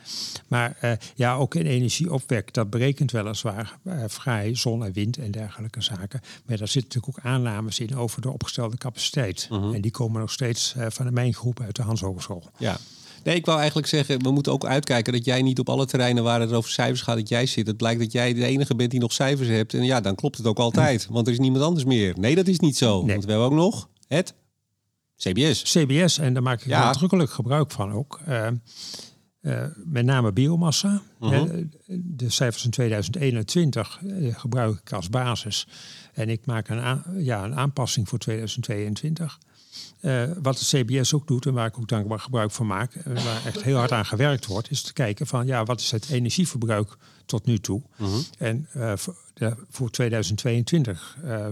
[0.48, 5.82] Maar eh, ja, ook in energieopwek, dat berekent weliswaar vrij zon en wind en dergelijke
[5.82, 6.20] zaken.
[6.46, 9.48] Maar daar zitten natuurlijk ook aannames in over de opgestelde capaciteit.
[9.50, 12.50] En die komen nog steeds van de mijngroep uit de Hans Hogeschool.
[12.58, 12.78] Ja.
[13.24, 16.22] Nee, ik wou eigenlijk zeggen, we moeten ook uitkijken dat jij niet op alle terreinen
[16.22, 17.66] waar het over cijfers gaat, dat jij zit.
[17.66, 19.74] Het blijkt dat jij de enige bent die nog cijfers hebt.
[19.74, 22.14] En ja, dan klopt het ook altijd, want er is niemand anders meer.
[22.18, 22.98] Nee, dat is niet zo.
[23.02, 23.12] Nee.
[23.12, 24.34] Want we hebben ook nog het
[25.16, 25.62] CBS.
[25.62, 26.84] CBS, en daar maak ik Ja.
[26.84, 28.20] nadrukkelijk gebruik van ook.
[28.26, 28.46] Eh,
[29.40, 31.02] eh, met name biomassa.
[31.18, 31.64] Mhm.
[31.98, 35.66] De cijfers in 2021 eh, gebruik ik als basis.
[36.12, 39.38] En ik maak een, ja, een aanpassing voor 2022.
[40.00, 43.14] Eh, wat de CBS ook doet en waar ik ook dankbaar gebruik van maak, en
[43.14, 46.08] waar echt heel hard aan gewerkt wordt, is te kijken van ja, wat is het
[46.10, 47.82] energieverbruik tot nu toe?
[48.38, 51.46] En eh, voor, de, voor 2022 eh,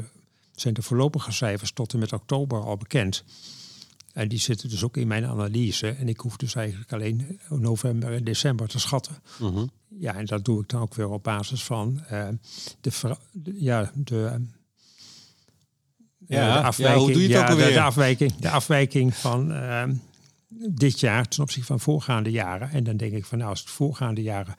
[0.55, 3.25] zijn de voorlopige cijfers tot en met oktober al bekend.
[4.13, 5.89] En die zitten dus ook in mijn analyse.
[5.89, 9.17] En ik hoef dus eigenlijk alleen november en december te schatten.
[9.39, 9.67] Mhm.
[9.89, 12.01] Ja, en dat doe ik dan ook weer op basis van
[12.81, 12.93] de,
[13.55, 14.41] ja, de,
[16.35, 16.99] ja, de afwijking.
[16.99, 17.67] Ja, hoe doe je het ook alweer?
[17.67, 19.83] De, de, afwijking, de afwijking van uh,
[20.71, 22.71] dit jaar ten opzichte van voorgaande jaren.
[22.71, 24.55] En dan denk ik van nou, als het voorgaande jaren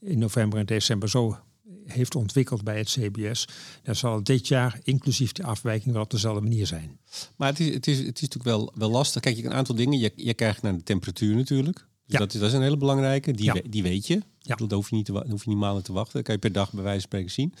[0.00, 1.38] in november en december zo
[1.86, 3.48] heeft ontwikkeld bij het CBS,
[3.82, 6.98] dan zal dit jaar inclusief de afwijking wel op dezelfde manier zijn.
[7.36, 9.22] Maar het is, het is, het is natuurlijk wel, wel lastig.
[9.22, 9.98] Kijk, je een aantal dingen.
[9.98, 11.76] Je, je krijgt naar de temperatuur natuurlijk.
[11.76, 12.18] Dus ja.
[12.18, 13.32] dat, is, dat is een hele belangrijke.
[13.32, 13.60] Die, ja.
[13.70, 14.14] die weet je.
[14.14, 14.52] Ja.
[14.52, 16.12] Bedoel, daar hoef je, niet te, hoef je niet maanden te wachten.
[16.12, 17.54] Dat kan je per dag bij wijze van spreken zien.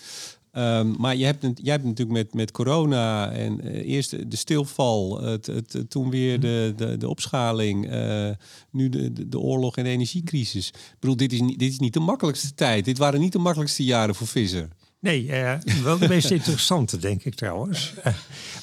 [0.58, 5.22] Um, maar je hebt, jij hebt natuurlijk met, met corona en uh, eerst de stilval,
[5.22, 8.30] het, het, toen weer de, de, de opschaling, uh,
[8.70, 10.68] nu de, de, de, oorlog en de energiecrisis.
[10.68, 12.84] Ik bedoel, dit is, niet, dit is niet de makkelijkste tijd.
[12.84, 14.72] Dit waren niet de makkelijkste jaren voor vissen.
[15.00, 17.94] Nee, uh, wel de meest interessante, denk ik trouwens.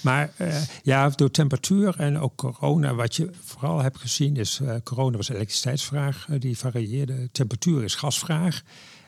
[0.01, 0.33] maar
[0.83, 6.27] ja, door temperatuur en ook corona, wat je vooral hebt gezien is, corona was elektriciteitsvraag,
[6.39, 7.29] die varieerde.
[7.31, 8.63] Temperatuur is gasvraag.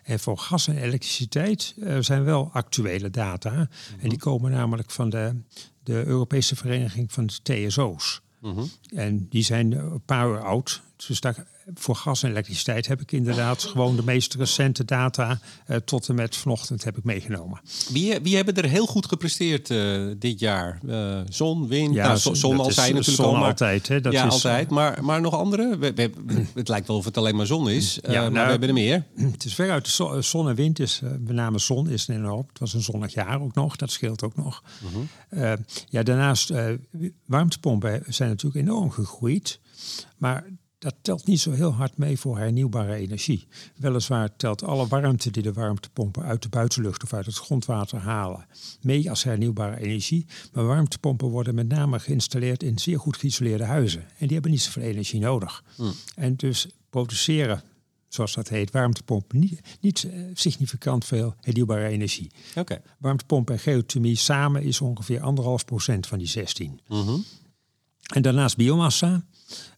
[0.06, 3.52] En voor gas en elektriciteit uh, zijn wel actuele data.
[3.52, 4.18] En die mhm.
[4.18, 5.41] komen namelijk van de,
[5.84, 8.22] de Europese Vereniging van de TSO's.
[8.41, 8.63] Mhm.
[8.96, 10.82] En die zijn een paar uur oud.
[11.08, 15.78] Dus daar voor gas en elektriciteit heb ik inderdaad gewoon de meest recente data uh,
[15.78, 17.62] tot en met vanochtend heb ik meegenomen.
[17.89, 20.80] Wie, wie hebben er heel goed gepresteerd uh, dit jaar?
[20.86, 23.88] Uh, zon, wind, ja, nou, zon, zon altijd natuurlijk zon al, maar, altijd.
[23.88, 24.69] Hè, dat ja, is, altijd.
[24.69, 25.78] Maar, maar nog andere?
[25.78, 26.12] We, we,
[26.54, 28.73] het lijkt wel of het alleen maar zon is, ja, maar nou, we hebben er
[28.73, 29.04] meer.
[29.36, 32.45] Het is veruit de zon en wind is, met name zon is enorm.
[32.49, 34.63] Het was een zonnig jaar ook nog, dat scheelt ook nog.
[34.80, 35.01] -huh.
[35.30, 35.56] Mhm.
[35.89, 36.54] ja, daarnaast
[37.25, 39.60] warmtepompen zijn natuurlijk enorm gegroeid.
[40.17, 40.43] Maar
[40.78, 43.48] dat telt niet zo heel hard mee voor hernieuwbare energie.
[43.76, 48.46] Weliswaar telt alle warmte die de warmtepompen uit de buitenlucht of uit het grondwater halen
[48.82, 50.26] mee als hernieuwbare energie.
[50.54, 54.02] Maar warmtepompen worden met name geïnstalleerd in zeer goed geïsoleerde huizen.
[54.02, 55.64] En die hebben niet zoveel energie nodig.
[55.76, 55.94] Hmm.
[56.16, 57.64] En dus produceren
[58.16, 62.32] zoals dat heet, warmtepompen niet, niet uh, significant veel hernieuwbare energie.
[62.56, 62.82] Okay.
[63.00, 66.80] Warmtepompen en geothermie samen is ongeveer anderhalf procent van die 16.
[66.88, 67.24] Mm
[68.06, 69.26] En daarnaast biomassa.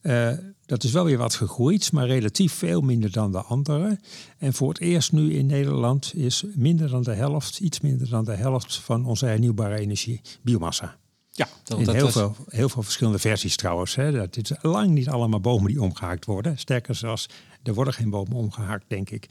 [0.01, 0.31] Uh,
[0.65, 3.99] dat is wel weer wat gegroeid, maar relatief veel minder dan de andere.
[4.37, 8.25] En voor het eerst nu in Nederland is minder dan de helft, iets minder dan
[8.25, 10.97] de helft van onze hernieuwbare energie biomassa.
[11.31, 13.95] Ja, dat, in heel, veel, heel veel verschillende versies trouwens.
[13.95, 14.11] Hè.
[14.11, 16.57] Dat is lang niet allemaal bomen die omgehaakt worden.
[16.57, 17.29] Sterker zelfs,
[17.63, 19.29] er worden geen bomen omgehaakt, denk ik.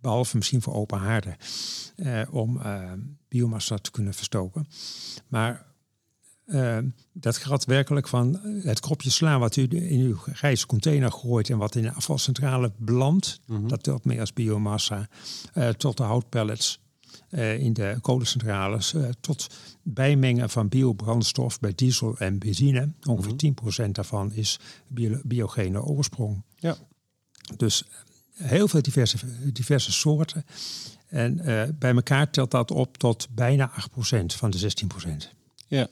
[0.00, 1.36] Behalve misschien voor open haarden.
[1.96, 2.92] Eh, om eh,
[3.28, 4.68] biomassa te kunnen verstoken.
[5.28, 5.66] Maar
[6.46, 6.78] uh,
[7.12, 11.58] dat gaat werkelijk van het kropje sla wat u in uw grijze container gooit en
[11.58, 13.68] wat in de afvalcentrale belandt, mhm.
[13.68, 15.08] dat telt mee als biomassa,
[15.54, 16.80] uh, tot de houtpellets
[17.30, 19.46] uh, in de kolencentrales, tot
[19.82, 22.88] bijmengen van biobrandstof bij diesel en benzine.
[23.06, 26.42] Ongeveer mm 10% daarvan is bio biogene oorsprong.
[26.56, 26.76] Ja.
[27.56, 27.84] Dus
[28.32, 29.16] heel veel diverse,
[29.52, 30.44] diverse soorten.
[31.08, 31.40] En
[31.78, 35.34] bij elkaar telt dat op tot bijna 8% van de 16%.
[35.68, 35.88] Ja.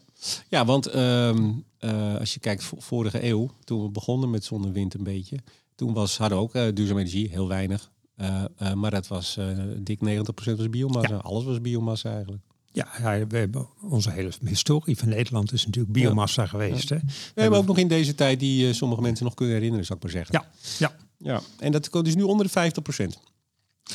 [0.49, 4.73] Ja, want ehm, eh, als je kijkt vorige eeuw, toen we begonnen met zon en
[4.73, 5.39] wind een beetje,
[5.75, 7.91] toen was, hadden we ook uh, duurzame energie, heel weinig.
[8.17, 9.39] Uh, maar dat was
[9.77, 11.17] dik 90% was biomassa.
[11.17, 12.43] Alles was biomassa eigenlijk.
[12.73, 16.89] Ja, ja, we hebben onze hele historie van Nederland is natuurlijk biomassa geweest.
[16.89, 16.97] Hè?
[17.35, 20.05] We, hebben ook nog in deze tijd die sommige mensen nog kunnen herinneren, zou ik
[20.05, 20.35] maar zeggen.
[20.35, 20.97] Ja, ja.
[21.17, 21.41] ja.
[21.59, 22.73] En dat is nu onder de
[23.17, 23.32] 50%.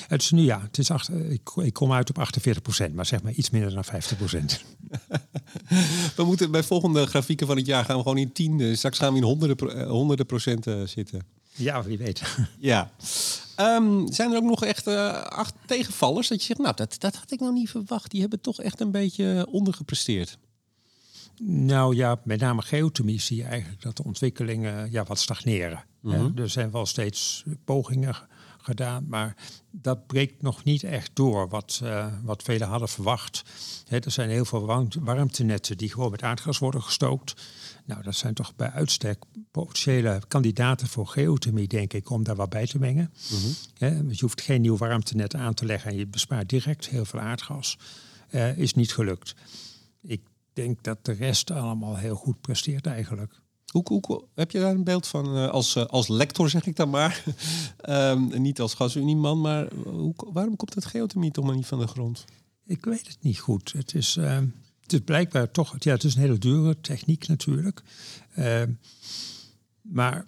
[0.07, 2.29] Het is nu ja, het is achter, ik, ik kom uit op
[2.89, 3.89] 48% maar zeg maar iets minder dan 50%
[6.15, 8.75] we moeten bij volgende grafieken van het jaar gaan we gewoon in tiende.
[8.75, 11.21] Straks gaan we in honderden, eh, honderden procenten zitten.
[11.55, 12.21] Ja, wie weet.
[12.59, 12.91] ja.
[13.59, 17.15] Um, zijn er ook nog echt uh, acht tegenvallers dat je zegt, nou, dat, dat
[17.15, 18.11] had ik nou niet verwacht.
[18.11, 20.37] Die hebben toch echt een beetje ondergepresteerd.
[21.43, 25.83] Nou ja, met name geothermie zie je eigenlijk dat de ontwikkelingen ja, wat stagneren.
[26.01, 26.37] Mhm.
[26.37, 28.15] Er zijn wel steeds pogingen
[28.67, 29.05] gedaan.
[29.07, 29.35] Maar
[29.71, 33.43] dat breekt nog niet echt door wat, uh, wat velen hadden verwacht.
[33.89, 34.65] er zijn heel veel
[34.99, 37.33] warmtenetten die gewoon met aardgas worden gestookt.
[37.85, 42.49] Nou, dat zijn toch bij uitstek potentiële kandidaten voor geothermie, denk ik, om daar wat
[42.49, 43.13] bij te mengen.
[43.31, 43.55] Mm
[44.09, 47.77] je hoeft geen nieuw warmtenet aan te leggen en je bespaart direct heel veel aardgas.
[48.29, 49.35] Uh, is niet gelukt.
[50.01, 50.21] Ik
[50.53, 53.41] denk dat de rest allemaal heel goed presteert eigenlijk.
[53.71, 56.89] Hoe, heb je daar een beeld van, uh, als, uh, als lector zeg ik dan
[56.89, 57.23] maar,
[57.89, 61.87] um, niet als gasunieman, maar hoe, waarom komt het geothermie toch maar niet van de
[61.87, 62.25] grond?
[62.65, 63.71] Ik weet het niet goed.
[63.71, 64.39] Het is, uh,
[64.81, 67.83] het is blijkbaar toch, ja, het is een hele dure techniek natuurlijk.
[68.35, 68.71] Ehm,
[69.81, 70.27] maar,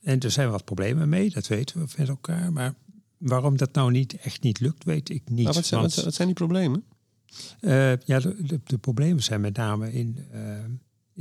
[0.00, 2.52] en er zijn wat problemen mee, dat weten we met elkaar.
[2.52, 2.74] Maar
[3.18, 5.44] waarom dat nou niet echt niet lukt, weet ik niet.
[5.44, 6.84] Maar wat, zijn, wat, zijn die problemen?
[7.60, 10.18] Eh, ja, de, de, de, problemen zijn met name in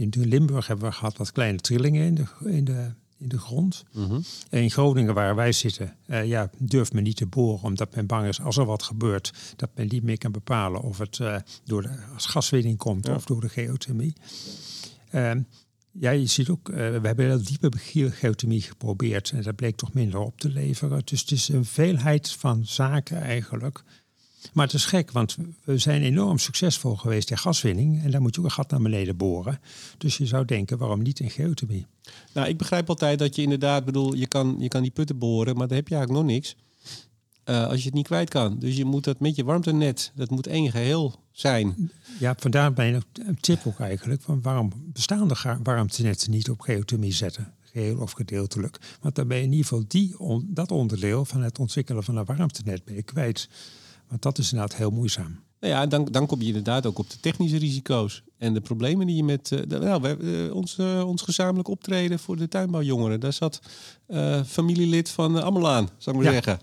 [0.01, 3.83] in Limburg hebben we gehad wat kleine trillingen in de, in de, in de grond.
[3.93, 4.19] Mhm.
[4.49, 8.05] En in Groningen, waar wij zitten, eh, ja, durft men niet te boren, omdat men
[8.05, 11.35] bang is als er wat gebeurt, dat men niet meer kan bepalen of het eh,
[11.65, 13.15] door de, als gaswinning komt Ja.
[13.15, 14.13] of door de geothermie.
[15.11, 15.41] Ehm,
[15.91, 19.75] ja, je ziet ook, eh, we hebben heel diepe ge- geothermie geprobeerd en dat bleek
[19.75, 21.01] toch minder op te leveren.
[21.05, 23.83] Dus het is een veelheid van zaken eigenlijk.
[24.53, 28.33] Maar het is gek, want we zijn enorm succesvol geweest in gaswinning en daar moet
[28.35, 29.59] je ook een gat naar beneden boren.
[29.97, 31.85] Dus je zou denken, waarom niet in geothermie?
[32.33, 35.55] Nou, ik begrijp altijd dat je inderdaad, bedoel, je kan, je kan die putten boren,
[35.57, 36.55] maar dan heb je eigenlijk nog niks.
[37.43, 38.59] Eh, als je het niet kwijt kan.
[38.59, 41.91] Dus je moet dat met je warmtenet, dat moet één geheel zijn.
[42.19, 43.03] Ja, vandaar mijn
[43.39, 44.21] tip ook eigenlijk.
[44.21, 47.53] Van waarom bestaan de ga- warmtenetten niet op geothermie zetten?
[47.61, 48.77] Geheel of gedeeltelijk.
[49.01, 52.15] Want dan ben je in ieder geval die on- dat onderdeel van het ontwikkelen van
[52.17, 53.49] een warmtenet ben je kwijt.
[54.11, 55.39] Want dat is inderdaad heel moeizaam.
[55.59, 59.07] Nou ja, dan, dan kom je inderdaad ook op de technische risico's en de problemen
[59.07, 59.51] die je met.
[59.51, 63.19] eh, nou, we, eh, ons, eh, ons gezamenlijk optreden voor de tuinbouwjongeren.
[63.19, 63.61] Daar zat
[64.45, 66.41] familielid van uh, Amelaan, zou ik maar Ja.
[66.43, 66.59] zeggen.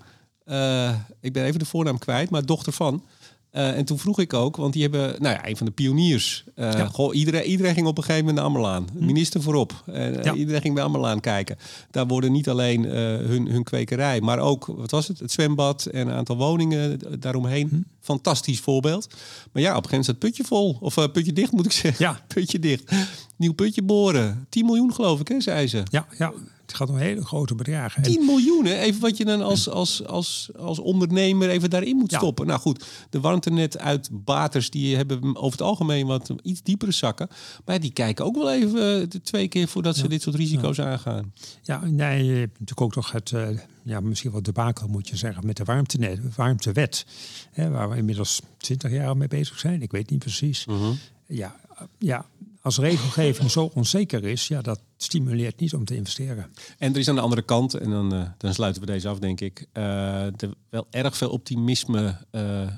[1.21, 3.03] Ik ben even de voornaam kwijt, maar dochter van.
[3.51, 6.45] Eh, en toen vroeg ik ook, want die hebben, nou ja, een van de pioniers.
[6.55, 6.87] Eh, Ja.
[6.87, 8.87] goh, iedereen, iedereen ging op een gegeven moment naar Amelaan.
[8.93, 9.83] Minister voorop.
[9.87, 10.35] Ja.
[10.35, 11.57] Iedereen ging bij Amelaan kijken.
[11.91, 15.19] Daar worden niet alleen hun, hun kwekerij, maar ook, wat was het?
[15.19, 17.87] Het zwembad en een aantal woningen daaromheen.
[18.01, 19.09] Fantastisch voorbeeld.
[19.53, 20.77] Maar ja, op een gegeven moment is het putje vol.
[20.81, 22.05] Of putje dicht moet ik zeggen.
[22.05, 22.21] Ja.
[22.35, 22.93] Putje dicht.
[23.37, 24.47] Nieuw putje boren.
[24.49, 25.83] 10 miljoen geloof ik, hè, zei ze.
[25.91, 26.33] Ja, ja
[26.69, 28.03] het gaat om hele grote bedragen.
[28.03, 28.79] En 10 miljoen, hè?
[28.79, 32.19] even wat je dan als, als, als, als ondernemer even daarin moet Ja.
[32.19, 32.47] stoppen.
[32.47, 37.29] Nou goed, de warmtenet uit baters die hebben over het algemeen wat iets diepere zakken.
[37.65, 40.79] Maar die kijken ook wel even eh, de twee keer voordat ze dit soort risico's
[40.81, 41.33] aangaan.
[41.63, 43.49] Ja, nee, je hebt natuurlijk ook nog het, eh,
[43.83, 47.07] ja, misschien wel debakel moet je zeggen, met de warmtenet, warmtewet.
[47.53, 49.83] Hè, waar we inmiddels 20 jaar mee bezig zijn.
[49.83, 50.67] Ik weet niet precies.
[51.27, 52.27] Ja, eh, ja,
[52.63, 56.51] als regelgeving zo onzeker is, ja, dat stimuleert niet om te investeren.
[56.79, 59.19] En er is aan de andere kant, en dan, eh, dan sluiten we deze af,
[59.19, 62.17] denk ik, eh, er wel erg veel optimisme.
[62.31, 62.69] eh,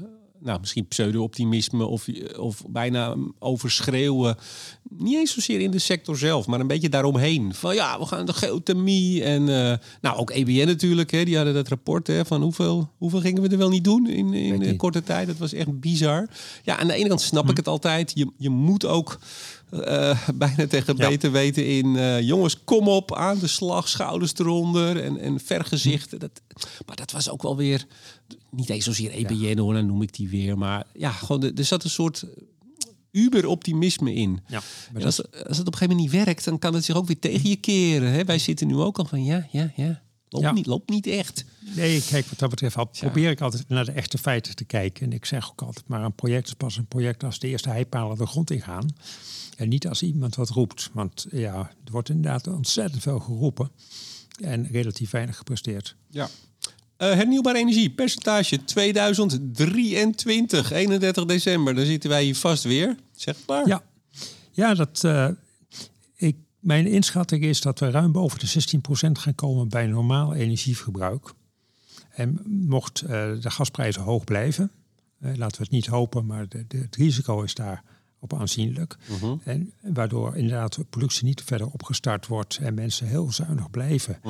[0.40, 2.06] nou, misschien pseudo-optimisme of,
[2.38, 4.36] of bijna overschreeuwen.
[4.88, 7.54] Niet eens zozeer in de sector zelf, maar een beetje daaromheen.
[7.54, 11.10] Van ja, we gaan de geothermie en eh, nou ook EBN natuurlijk.
[11.10, 14.08] Hè, die hadden dat rapport hè, van hoeveel, hoeveel gingen we er wel niet doen
[14.08, 15.26] in, in korte tijd.
[15.26, 16.28] Dat was echt bizar.
[16.62, 18.12] Ja, aan de ene kant snap ik het altijd.
[18.14, 19.18] Je, je moet ook
[19.70, 21.08] eh, bijna tegen Ja.
[21.08, 21.96] beter weten in...
[21.96, 26.18] eh, jongens, kom op, aan de slag, schouders eronder en, en vergezichten.
[26.18, 26.40] Dat,
[26.86, 27.86] maar dat was ook wel weer...
[28.50, 30.58] Niet eens zozeer EBN hoor, dan noem ik die weer.
[30.58, 32.24] Maar ja, gewoon, er zat een soort
[33.12, 34.40] uber-optimisme in.
[34.46, 34.60] Ja,
[34.94, 37.06] En als, als het op een gegeven moment niet werkt, dan kan het zich ook
[37.06, 38.12] weer tegen je keren.
[38.12, 38.24] Hè?
[38.24, 40.02] Wij zitten nu ook al van ja, ja, ja.
[40.30, 40.52] Loopt, Ja.
[40.52, 41.44] Niet, loopt niet echt.
[41.76, 45.06] Nee, kijk, wat dat betreft al, probeer ik altijd naar de echte feiten te kijken.
[45.06, 47.68] En ik zeg ook altijd, maar een project is pas een project als de eerste
[47.68, 48.88] heipalen de grond ingaan.
[49.56, 50.90] En niet als iemand wat roept.
[50.92, 53.70] Want ja, er wordt inderdaad ontzettend veel geroepen.
[54.40, 55.96] En relatief weinig gepresteerd.
[56.10, 56.28] Ja.
[56.96, 61.74] Eh, hernieuwbare energie, percentage 2023, 31 december.
[61.74, 62.96] Dan zitten wij hier vast weer.
[63.14, 63.66] Zeg maar.
[63.66, 63.82] Ja,
[64.52, 65.28] ja dat, eh,
[66.60, 71.32] mijn inschatting is dat we ruim boven de 16% gaan komen bij normaal energieverbruik.
[72.10, 73.08] En mocht eh,
[73.40, 74.70] de gasprijzen hoog blijven,
[75.18, 77.82] eh, laten we het niet hopen, maar de, de, het risico is daar
[78.18, 78.96] op aanzienlijk.
[79.44, 84.20] En waardoor inderdaad de productie niet verder opgestart wordt en mensen heel zuinig blijven.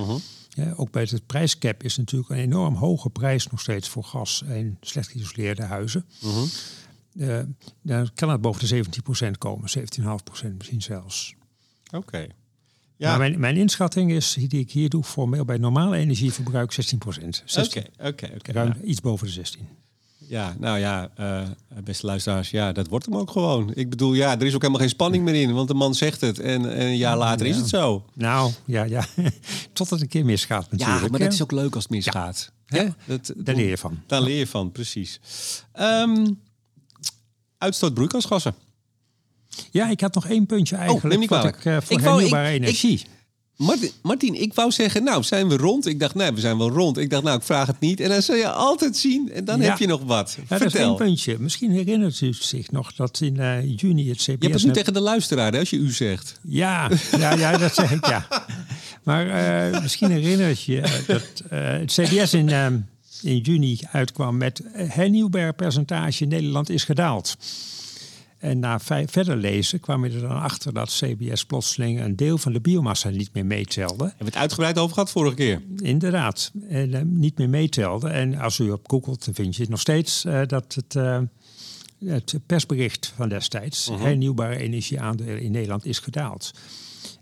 [0.48, 4.42] Ja, ook bij het prijscap is natuurlijk een enorm hoge prijs nog steeds voor gas
[4.46, 6.04] en slecht geïsoleerde huizen.
[7.18, 7.40] Eh,
[7.82, 11.34] dan kan het boven de 17% komen, 17,5% misschien zelfs.
[11.92, 12.18] Oké.
[12.18, 12.28] Maar
[12.96, 17.28] Ja, mijn, mijn inschatting is, die ik hier doe, formeel bij normaal energieverbruik 16%.
[17.44, 17.82] 16.
[17.98, 18.52] oké, oké, oké.
[18.52, 18.84] Ruim Ja.
[18.84, 19.68] iets boven de 16.
[20.18, 21.42] Ja, nou ja, eh,
[21.84, 23.72] beste luisteraars, ja, dat wordt hem ook gewoon.
[23.74, 26.20] Ik bedoel, ja, er is ook helemaal geen spanning meer in, want de man zegt
[26.20, 27.60] het en, en een jaar later is Ja.
[27.60, 28.04] het zo.
[28.14, 29.04] Nou, ja, ja.
[29.72, 31.00] Tot het een keer misgaat natuurlijk.
[31.02, 32.52] Ja, maar dat is ook leuk als het misgaat.
[32.66, 32.86] Hè?
[33.06, 34.00] Dat, Daar leer je van.
[34.06, 35.20] Daar leer je van, precies.
[35.72, 36.26] Ehm,
[37.58, 38.54] uitstoot broeikasgassen.
[39.70, 41.08] Ja, ik had nog één puntje eigenlijk.
[41.08, 43.02] neem niet wat ik, eh, voor Ik hernieuwbare ik- ik- energie.
[43.56, 45.86] Martin, Martin, ik wou zeggen, nou, zijn we rond?
[45.86, 46.98] Ik dacht, nee, we zijn wel rond.
[46.98, 48.00] Ik dacht, nou, ik vraag het niet.
[48.00, 49.68] En dan zul je altijd zien en dan Ja.
[49.68, 50.36] heb je nog wat.
[50.36, 50.94] Ja, dat is één Vertel.
[50.94, 51.36] puntje.
[51.38, 54.24] Misschien herinnert u zich nog dat in eh, juni het CBS...
[54.26, 56.38] Je hebt het nu tegen de luisteraar, hè, als je u zegt.
[56.42, 58.26] Ja, ja, ja, dat zeg ik ja.
[59.04, 59.26] Maar
[59.72, 62.66] eh, misschien herinnert je dat het CBS in, eh,
[63.22, 67.36] in juni uitkwam met hernieuwbaar percentage in Nederland is gedaald.
[68.40, 72.52] En na verder lezen kwam je er dan achter dat CBS plotseling een deel van
[72.52, 74.04] de biomassa niet meer meetelde.
[74.04, 75.62] Hebben we het uitgebreid over gehad vorige keer.
[75.76, 78.08] Inderdaad, en, eh, niet meer meetelde.
[78.08, 81.18] En als u op googelt, dan vind je nog steeds eh, dat het, eh,
[82.04, 84.00] het persbericht van destijds, Mhm.
[84.02, 86.50] hernieuwbare energieaandeel in Nederland is gedaald.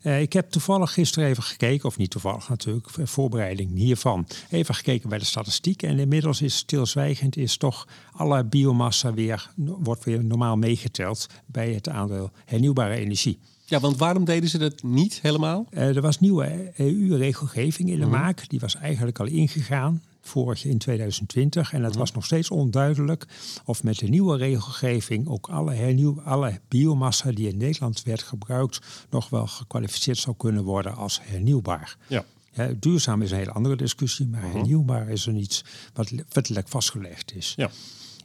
[0.02, 4.26] Eh, ik heb toevallig gisteren even gekeken, of niet toevallig natuurlijk, voor voorbereiding hiervan.
[4.50, 10.04] Even gekeken bij de statistiek en inmiddels is stilzwijgend is toch alle biomassa weer, wordt
[10.04, 13.38] weer normaal meegeteld bij het aandeel hernieuwbare energie.
[13.64, 15.66] Ja, want waarom deden ze dat niet helemaal?
[15.70, 18.48] Eh, er was nieuwe EU-regelgeving in de maak.
[18.48, 21.72] Die was eigenlijk al ingegaan vorig in 2020.
[21.72, 23.26] En het was nog steeds onduidelijk
[23.64, 28.80] of met de nieuwe regelgeving ook alle, hernieuw, alle biomassa die in Nederland werd gebruikt
[29.10, 31.96] nog wel gekwalificeerd zou kunnen worden als hernieuwbaar.
[32.06, 32.24] Ja.
[32.52, 37.34] Ja, duurzaam is een hele andere discussie, maar hernieuwbaar is er iets wat wettelijk vastgelegd
[37.34, 37.52] is.
[37.56, 37.70] Ja.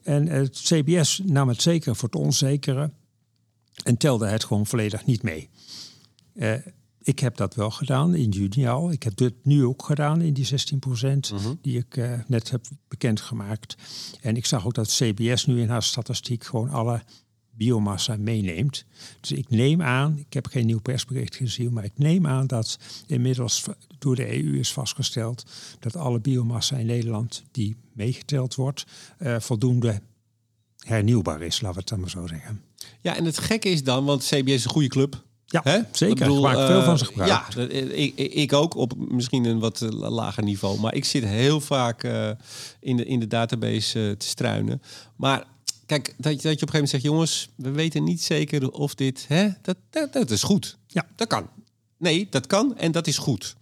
[0.03, 2.91] En het CBS nam het zeker voor het onzekere
[3.83, 5.49] en telde het gewoon volledig niet mee.
[6.33, 6.53] Eh,
[7.03, 8.91] ik heb dat wel gedaan in juni al.
[8.91, 10.55] Ik heb dit nu ook gedaan in die 16%
[11.61, 13.75] die ik eh, net heb bekendgemaakt.
[14.21, 17.03] En ik zag ook dat CBS nu in haar statistiek gewoon alle
[17.55, 18.85] biomassa meeneemt.
[19.19, 22.79] Dus ik neem aan, ik heb geen nieuw persbericht gezien, maar ik neem aan dat
[23.07, 23.63] inmiddels
[23.99, 25.45] door de EU is vastgesteld
[25.79, 28.85] dat alle biomassa in Nederland die meegeteld wordt,
[29.17, 30.01] eh, voldoende
[30.77, 32.61] hernieuwbaar is, laten we het dan maar zo zeggen.
[33.01, 35.23] Ja, en het gekke is dan, want CBS is een goede club.
[35.53, 35.79] Ja, Hè?
[35.91, 36.27] zeker.
[36.31, 37.29] Ik maak veel eh, van ze gebruik.
[37.29, 40.79] Ja, dat- eh, ik, ik ook op misschien een wat eh, lager niveau.
[40.79, 42.29] Maar ik zit heel vaak eh,
[42.79, 44.81] in, de, in de database eh, te struinen.
[45.15, 45.43] Maar
[45.85, 47.03] kijk, dat, je- dat je op een gegeven moment zegt...
[47.03, 49.25] jongens, we weten niet zeker of dit...
[49.27, 50.77] Hè, dat, dat, dat is goed.
[50.87, 51.05] Ja.
[51.15, 51.49] Dat kan.
[51.97, 53.55] Nee, dat kan en dat is goed.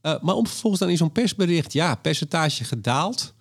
[0.00, 1.72] Eh, maar om vervolgens dan in zo'n persbericht...
[1.72, 3.32] ja, percentage gedaald...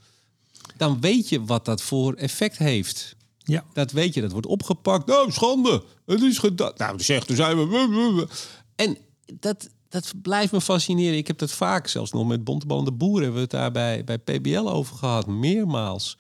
[0.77, 3.15] dan weet je wat dat voor effect heeft.
[3.47, 3.63] Ja.
[3.73, 5.07] Dat weet je, dat wordt opgepakt.
[5.07, 6.71] Nou, schande, het is gedaan.
[6.75, 8.27] Nou, zegt, toen zijn we...
[8.75, 8.97] En
[9.39, 11.17] dat, dat blijft me fascineren.
[11.17, 13.21] Ik heb dat vaak, zelfs nog met Bontebal en de Boer...
[13.21, 16.17] hebben we het daar bij, bij PBL over gehad, meermaals.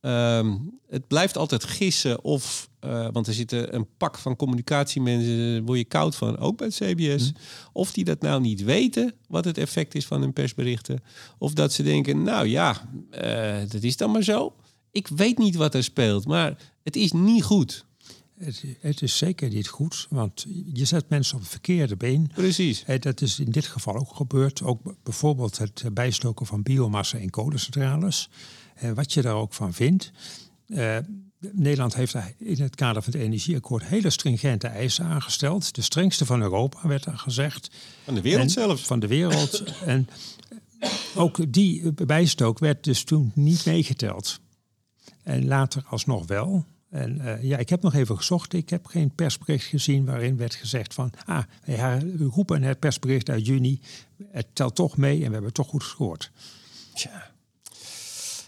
[0.00, 0.56] Ehm,
[0.88, 2.68] het blijft altijd gissen of...
[2.80, 6.66] eh, want er zitten een pak van communicatiemensen, daar word je koud van, ook bij
[6.66, 7.32] het CBS.
[7.72, 11.02] Of die dat nou niet weten, wat het effect is van hun persberichten.
[11.38, 14.54] Of dat ze denken, nou ja, eh, dat is dan maar zo.
[14.94, 17.84] Ik weet niet wat er speelt, maar het is niet goed.
[18.38, 22.30] Het, het is zeker niet goed, want je zet mensen op het verkeerde been.
[22.34, 22.84] Precies.
[22.84, 24.62] Eh, Dat is in dit geval ook gebeurd.
[24.62, 28.28] Ook bijvoorbeeld het eh, bijstoken van biomassa in kolencentrales.
[28.74, 30.10] Eh, wat je daar ook van vindt.
[30.66, 30.96] Eh,
[31.52, 35.74] Nederland heeft in het kader van het energieakkoord hele stringente eisen aangesteld.
[35.74, 37.70] De strengste van Europa werd er gezegd.
[38.04, 38.82] Van de wereld En- zelfs.
[38.82, 39.62] Van de wereld.
[39.84, 40.08] en
[41.14, 44.40] ook die bijstook werd dus toen niet meegeteld.
[45.24, 46.64] En later alsnog wel.
[46.90, 48.52] En eh, ja, ik heb nog even gezocht.
[48.52, 51.12] Ik heb geen persbericht gezien waarin werd gezegd van...
[51.26, 53.80] ah, we roepen het persbericht uit juni.
[54.30, 56.30] Het telt toch mee en we hebben het toch goed gescoord.
[56.94, 57.32] Tja.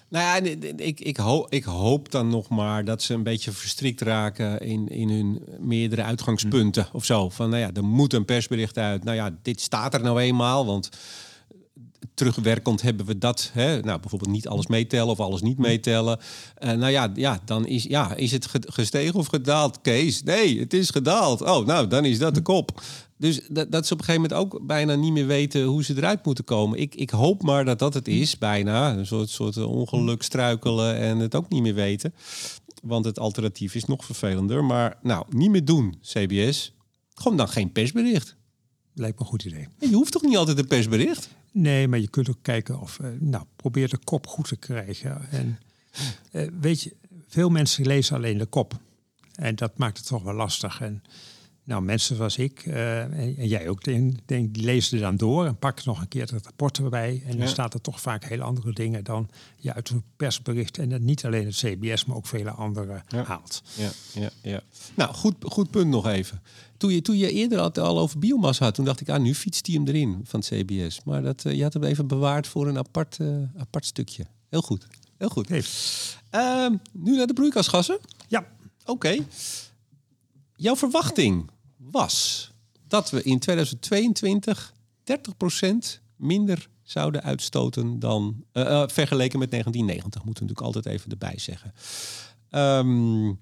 [0.08, 4.00] Nou ja, ik, ik, hoop, ik hoop dan nog maar dat ze een beetje verstrikt
[4.00, 7.28] raken in, in hun meerdere uitgangspunten of zo.
[7.28, 9.04] Van nou ja, er moet een persbericht uit.
[9.04, 10.90] Nou ja, dit staat er nou eenmaal, want
[12.14, 13.50] terugwerkend hebben we dat.
[13.52, 13.80] Hè?
[13.80, 16.18] Nou, bijvoorbeeld niet alles meetellen of alles niet meetellen.
[16.54, 20.22] Eh, nou ja, ja, dan is, ja, is het ge- gestegen of gedaald, Kees?
[20.22, 21.40] Nee, het is gedaald.
[21.42, 22.82] Oh, nou, dan is dat de kop.
[23.18, 25.96] Dus dat, dat ze op een gegeven moment ook bijna niet meer weten hoe ze
[25.96, 26.78] eruit moeten komen.
[26.80, 28.96] Ik, ik hoop maar dat dat het is, bijna.
[28.96, 32.14] Een soort, soort ongeluk struikelen en het ook niet meer weten.
[32.82, 34.64] Want het alternatief is nog vervelender.
[34.64, 36.72] Maar nou, niet meer doen, CBS.
[37.14, 38.36] Gewoon dan geen persbericht.
[38.94, 39.68] Lijkt me een goed idee.
[39.78, 41.28] Je hoeft toch niet altijd een persbericht?
[41.58, 42.98] Nee, maar je kunt ook kijken of...
[43.00, 45.30] eh, nou, probeer de kop goed te krijgen.
[45.30, 45.58] En
[46.32, 46.96] eh, weet je,
[47.28, 48.74] veel mensen lezen alleen de kop.
[49.34, 50.80] En dat maakt het toch wel lastig.
[50.80, 51.02] En
[51.64, 54.14] nou, mensen zoals ik, eh, en, en jij ook, denk,
[54.54, 55.46] die lezen er dan door...
[55.46, 57.22] en pakken nog een keer het rapport erbij.
[57.24, 57.46] En dan Ja.
[57.46, 60.78] staat er toch vaak hele andere dingen dan je uit een persbericht...
[60.78, 63.24] en dat niet alleen het CBS, maar ook vele andere Ja.
[63.24, 63.62] haalt.
[63.76, 64.60] Ja, ja, ja.
[64.94, 66.42] Nou, goed, goed punt nog even.
[66.76, 69.34] Toen je, toen je eerder had, al over biomassa had, toen dacht ik, ah, nu
[69.34, 71.00] fietst hij hem erin van het CBS.
[71.04, 74.26] Maar dat, eh, je had hem even bewaard voor een apart, eh, apart stukje.
[74.48, 74.86] Heel goed.
[75.18, 75.48] Heel goed.
[75.48, 75.64] Nee.
[76.30, 77.98] Ehm, nu naar de broeikasgassen.
[78.28, 78.46] Ja,
[78.86, 79.16] Oké.
[80.56, 82.50] Jouw verwachting was
[82.88, 84.72] dat we in 2022
[85.04, 90.24] 30% minder zouden uitstoten dan eh, vergeleken met 1990.
[90.24, 91.72] Moeten we natuurlijk altijd even erbij zeggen.
[92.50, 93.32] Ehm,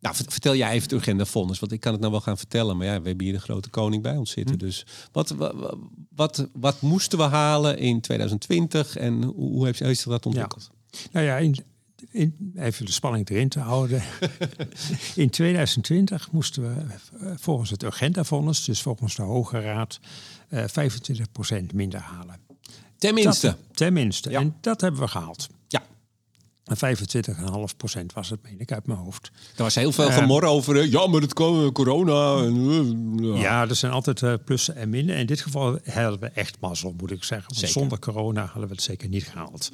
[0.00, 2.76] nou, vert- vertel jij even het agendavonders, want ik kan het nou wel gaan vertellen,
[2.76, 4.58] maar ja, we hebben hier de grote koning bij ons zitten.
[4.58, 5.74] Dus wat, wa-
[6.14, 10.70] wat, wat, moesten we halen in 2020 en hoe, hoe heeft zich dat ontwikkeld?
[11.12, 11.56] Nou ja, in,
[12.10, 14.02] in, even de spanning erin te houden.
[15.14, 16.80] in 2020 moesten we
[17.20, 20.00] eh, volgens het Urgentavonnis, dus volgens de Hoge Raad,
[20.48, 22.36] eh 25% minder halen.
[22.98, 23.46] Tenminste.
[23.46, 24.30] Dat, tenminste.
[24.30, 24.40] Ja.
[24.40, 25.48] En dat hebben we gehaald.
[26.78, 26.96] Ja.
[28.00, 29.30] 25,5% was het, meen ik, uit mijn hoofd.
[29.56, 30.80] Er was heel veel gemor over, hè?
[30.80, 32.44] ja, maar het kwam corona.
[32.44, 32.56] En,
[33.20, 33.40] uh, ja.
[33.40, 35.16] Ja, er zijn altijd uh, plussen en minnen.
[35.16, 37.54] In dit geval hadden we echt mazzel, moet ik zeggen.
[37.54, 39.70] Want zonder corona hadden we het zeker niet gehaald.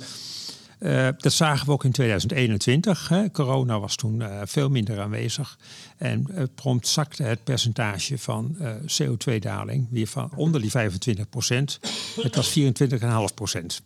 [1.18, 3.09] Dat zagen we ook in 2021.
[3.09, 3.30] Hè.
[3.30, 5.59] Corona was toen veel minder aanwezig.
[5.97, 8.57] En prompt zakte het percentage van
[9.03, 11.80] CO2-daling weer van onder die 25 procent.
[12.20, 13.82] Het was 24,5 procent.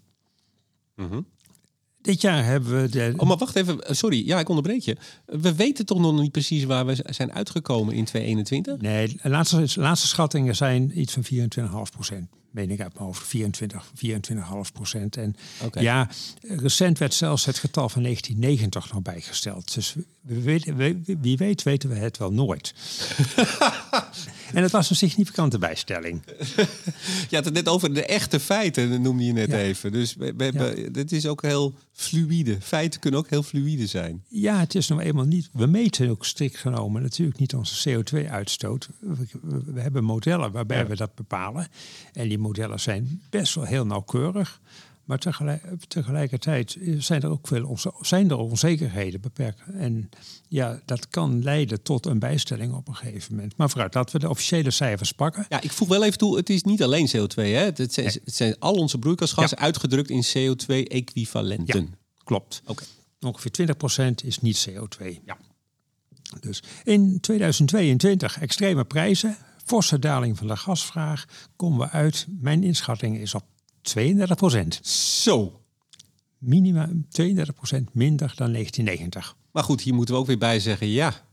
[0.97, 1.27] Mm -hmm.
[2.03, 3.13] Dit jaar hebben we de...
[3.17, 3.79] Oh, maar wacht even.
[3.97, 4.97] Sorry, ja, ik onderbreek je.
[5.27, 8.81] We weten toch nog niet precies waar we zijn uitgekomen in 2021?
[8.81, 12.29] Nee, de laatste, laatste schattingen zijn iets van 24,5 procent.
[12.51, 13.27] Meen ik uit mijn hoofd.
[13.27, 15.17] 24, 24,5 procent.
[15.17, 15.83] En okay.
[15.83, 16.09] ja,
[16.41, 19.75] recent werd zelfs het getal van 1990 nog bijgesteld.
[19.75, 22.75] Dus we weten, we, wie weet weten we het wel nooit.
[24.55, 26.23] en het was een significante bijstelling.
[27.31, 29.59] Je had het net over de echte feiten, noemde je net ja.
[29.59, 29.93] even.
[29.93, 32.61] Dus we, dit is ook heel fluïde.
[32.61, 34.25] Feiten kunnen ook heel fluïde zijn.
[34.29, 35.49] Ja, het is nou eenmaal niet...
[35.53, 38.89] We meten ook strikt genomen natuurlijk niet onze CO2-uitstoot.
[39.67, 41.69] We, hebben modellen waarbij we dat bepalen.
[42.13, 44.61] En die modellen zijn best wel heel nauwkeurig.
[45.11, 49.61] Maar tegelijk, tegelijkertijd zijn er ook veel zijn er onzekerheden beperkt.
[49.73, 50.11] En
[50.49, 53.57] ja, dat kan leiden tot een bijstelling op een gegeven moment.
[53.57, 55.47] Maar vooruit, laten we de officiële cijfers pakken.
[55.49, 57.35] Ja, ik voeg wel even toe, het is niet alleen CO2.
[57.35, 57.43] Hè?
[57.43, 59.65] Het, zijn, het zijn al onze broeikasgassen ja.
[59.65, 61.81] uitgedrukt in CO2-equivalenten.
[61.81, 62.61] Ja, klopt.
[62.63, 62.71] Oké.
[62.71, 62.87] Okay.
[63.21, 63.69] Ongeveer
[64.23, 65.07] 20% is niet CO2.
[65.25, 65.37] Ja.
[66.41, 71.25] Dus in 2022 extreme prijzen, forse daling van de gasvraag,
[71.57, 72.27] komen we uit.
[72.41, 73.45] Mijn inschatting is op
[73.83, 74.87] 32 procent.
[75.23, 75.61] Zo.
[76.39, 79.37] Minimum 32 procent minder dan 1990.
[79.51, 81.29] Maar goed, hier moeten we ook weer bij zeggen, ja,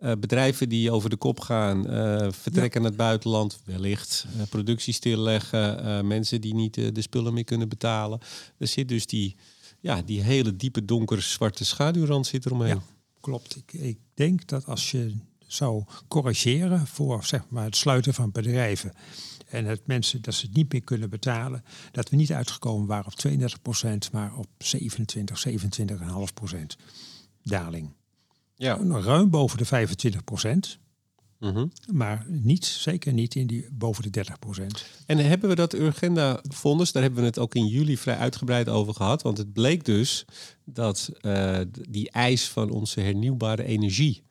[0.00, 2.80] uh, bedrijven die over de kop gaan, uh, vertrekken ja.
[2.80, 8.20] naar het buitenland, wellicht uh, productie stilleggen, mensen die niet de spullen meer kunnen betalen.
[8.58, 9.36] Er zit dus die,
[9.80, 12.68] ja, die hele diepe donkere zwarte schaduwrand zit eromheen.
[12.68, 12.82] Ja,
[13.20, 13.56] klopt.
[13.56, 15.14] Ik, ik denk dat als je
[15.46, 18.92] zou corrigeren voor zeg maar, het sluiten van bedrijven
[19.48, 23.06] en het mensen dat ze het niet meer kunnen betalen, dat we niet uitgekomen waren
[23.06, 26.76] op 32 procent, maar op 27, 27,5 procent
[27.42, 27.90] daling.
[28.54, 28.76] Ja.
[28.76, 30.78] Ruim boven de 25 procent.
[31.38, 31.72] Mm -hmm.
[31.92, 34.84] Maar niet, zeker niet in die boven de 30 procent.
[35.06, 38.94] En hebben we dat Urgenda-fonds, daar hebben we het ook in juli vrij uitgebreid over
[38.94, 39.22] gehad.
[39.22, 40.24] Want het bleek dus
[40.64, 44.22] dat uh, die eis van onze hernieuwbare energie,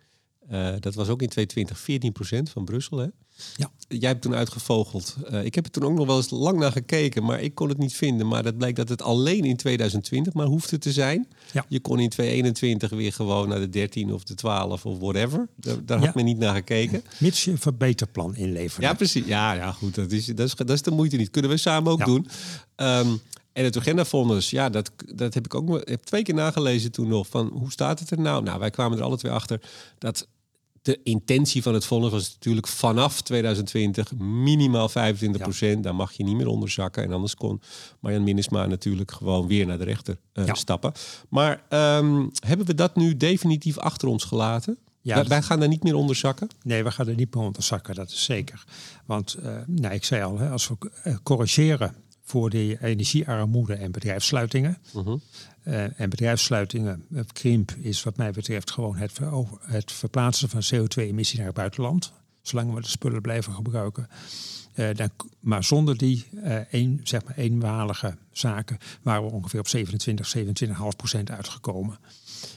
[0.51, 2.97] uh, dat was ook in 2020 14 procent van Brussel.
[2.97, 3.07] Hè?
[3.55, 3.71] Ja.
[3.87, 5.15] Jij hebt toen uitgevogeld.
[5.31, 7.69] Uh, ik heb er toen ook nog wel eens lang naar gekeken, maar ik kon
[7.69, 8.27] het niet vinden.
[8.27, 11.27] Maar dat blijkt dat het alleen in 2020 maar hoefde te zijn.
[11.51, 11.65] Ja.
[11.69, 15.47] Je kon in 2021 weer gewoon naar de 13 of de 12 of whatever.
[15.55, 17.03] Daar, daar had men niet naar gekeken.
[17.19, 18.89] Mits je een verbeterplan inleveren.
[18.89, 19.25] Ja, precies.
[19.25, 19.95] Ja, ja goed.
[19.95, 21.29] Dat is, dat, is, dat is de moeite niet.
[21.29, 22.05] Kunnen we samen ook Ja.
[22.05, 22.27] doen.
[22.75, 23.07] Ehm,
[23.53, 27.27] en het agendafonds, ja, dat, dat heb ik ook heb twee keer nagelezen toen nog.
[27.27, 28.43] Van hoe staat het er nou?
[28.43, 29.61] Nou, wij kwamen er alle twee achter
[29.97, 30.27] dat
[30.81, 34.93] de intentie van het fonds was natuurlijk vanaf 2020 minimaal 25%
[35.81, 37.03] Daar mag je niet meer onder zakken.
[37.03, 37.61] En anders kon
[37.99, 40.53] Marjan Minnesma natuurlijk gewoon weer naar de rechter eh, Ja.
[40.53, 40.91] stappen.
[41.29, 44.77] Maar ehm, hebben we dat nu definitief achter ons gelaten?
[45.01, 46.47] Ja, wij, gaan daar niet meer onder zakken?
[46.63, 48.63] Nee, we gaan er niet meer onder zakken, dat is zeker.
[49.05, 51.95] Want, eh, nou, ik zei al, hè, als we eh, corrigeren
[52.27, 54.77] voor de energiearmoede en bedrijfssluitingen.
[54.93, 55.17] Mhm.
[55.63, 60.61] eh, en bedrijfssluitingen, eh, krimp is wat mij betreft gewoon het, ver- het verplaatsen van
[60.73, 62.11] CO2-emissie naar het buitenland.
[62.41, 64.07] Zolang we de spullen blijven gebruiken.
[64.73, 65.09] Eh, dan,
[65.39, 66.25] maar zonder die
[66.69, 71.99] een, zeg maar eenmalige zaken waren we ongeveer op 27, 27,5 procent uitgekomen.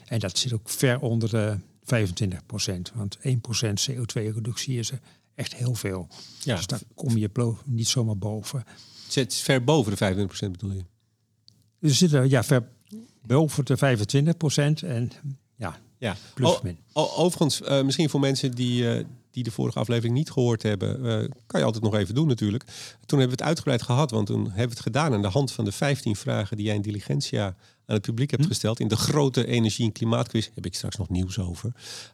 [0.06, 2.92] En dat zit ook ver onder de 25 procent.
[2.94, 4.92] Want 1 procent CO2-reductie is
[5.34, 6.08] echt heel veel.
[6.42, 6.56] Ja.
[6.56, 8.64] Dus daar kom je niet zomaar boven.
[9.12, 10.84] Zet ver boven de 25% bedoel je?
[11.78, 12.68] We zitten ja, ver
[13.26, 14.82] boven de 25 procent.
[14.82, 15.10] En
[15.56, 16.16] ja, Ja.
[16.34, 16.78] Plus O- min.
[16.92, 20.96] o- overigens, eh, misschien voor mensen die, eh, die de vorige aflevering niet gehoord hebben,
[21.22, 22.64] eh, kan je altijd nog even doen natuurlijk.
[23.06, 25.52] Toen hebben we het uitgebreid gehad, want toen hebben we het gedaan aan de hand
[25.52, 28.80] van de 15 vragen die jij in Diligentia aan het publiek hebt gesteld.
[28.80, 31.72] In de grote energie- en klimaatquiz heb ik straks nog nieuws over.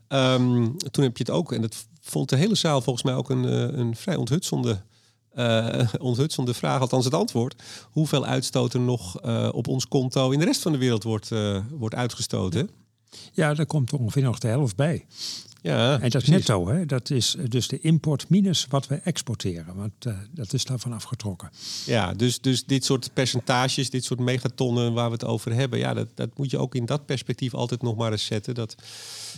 [0.08, 3.30] Ehm, toen heb je het ook, en dat vond de hele zaal volgens mij ook
[3.30, 3.44] een,
[3.78, 4.82] een vrij onthutsende,
[5.36, 7.62] eh, onthutsende vraag, althans het antwoord.
[7.90, 11.32] Hoeveel uitstoot er nog eh, op ons konto in de rest van de wereld wordt,
[11.32, 12.70] eh, wordt uitgestoten?
[13.32, 15.04] Ja, daar komt er ongeveer nog de helft bij.
[15.62, 16.28] Ja, En dat is precies.
[16.28, 16.86] netto, hè?
[16.86, 19.74] dat is eh, dus de import minus wat we exporteren.
[19.74, 21.50] Want eh, dat is daarvan afgetrokken.
[21.86, 25.94] Ja, dus, dus dit soort percentages, dit soort megatonnen waar we het over hebben, ja,
[25.94, 28.54] dat, dat moet je ook in dat perspectief altijd nog maar eens zetten.
[28.54, 28.74] Dat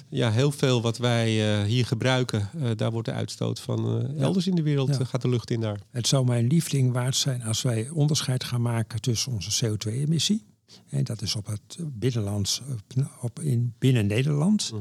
[0.08, 4.54] ja, heel veel wat wij eh, hier gebruiken, daar wordt de uitstoot van elders in
[4.54, 5.04] de wereld Ja.
[5.04, 5.80] gaat de lucht in daar.
[5.90, 10.46] Het zou mijn liefding waard zijn als wij onderscheid gaan maken tussen onze CO2-emissie
[10.88, 12.62] En dat is op het binnenlands,
[13.20, 14.72] op in, binnen Nederland.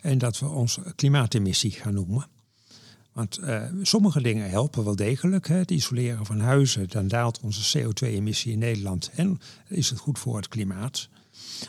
[0.00, 2.26] En dat we ons klimaatemissie gaan noemen.
[3.12, 5.48] Want uh, sommige dingen helpen wel degelijk.
[5.48, 5.54] Hè.
[5.54, 9.10] Het isoleren van huizen, dan daalt onze CO2-emissie in Nederland.
[9.14, 11.08] En is het goed voor het klimaat.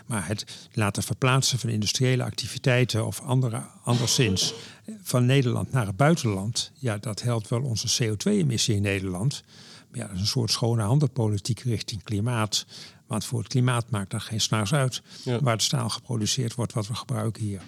[0.05, 4.53] Maar het laten verplaatsen van industriële activiteiten of andere, anderszins
[5.01, 9.43] van Nederland naar het buitenland, ja, dat helpt wel onze CO2-emissie in Nederland.
[9.89, 12.65] Maar ja, dat is een soort schone handelpolitiek richting klimaat.
[13.11, 15.01] Want voor het klimaat maakt dat geen snaars uit
[15.41, 17.61] waar het staal geproduceerd wordt wat we gebruiken hier.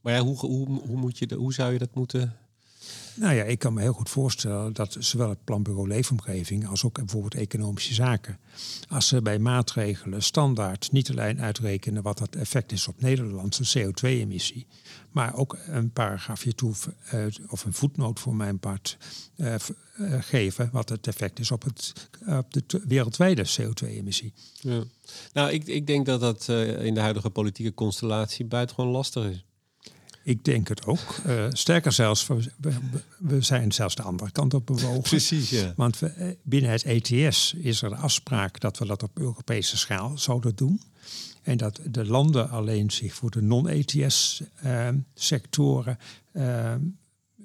[0.00, 2.36] Maar ja, hoe, hoe, hoe, moet je de, hoe zou je dat moeten
[3.14, 6.94] nou ja, ik kan me heel goed voorstellen dat zowel het planbureau leefomgeving als ook
[6.94, 8.38] bijvoorbeeld economische zaken,
[8.88, 14.66] als ze bij maatregelen standaard niet alleen uitrekenen wat het effect is op Nederlandse CO2-emissie,
[15.10, 16.74] maar ook een paragraafje toe
[17.14, 18.96] uh, of een voetnoot voor mijn part
[19.36, 19.54] uh,
[20.20, 24.32] geven wat het effect is op, het, op de wereldwijde CO2-emissie.
[24.60, 24.84] Ja.
[25.32, 29.44] Nou, ik, ik denk dat dat in de huidige politieke constellatie buitengewoon lastig is.
[30.24, 31.16] Ik denk het ook.
[31.26, 32.50] Uh, sterker zelfs, we,
[33.18, 35.02] we, zijn zelfs de andere kant op bewogen.
[35.10, 35.72] Precies, ja.
[35.76, 39.76] Want we, eh, binnen het ETS is er de afspraak dat we dat op Europese
[39.76, 40.80] schaal zouden doen.
[41.42, 45.98] En dat de landen alleen zich voor de non-ETS-sectoren
[46.32, 46.74] uh,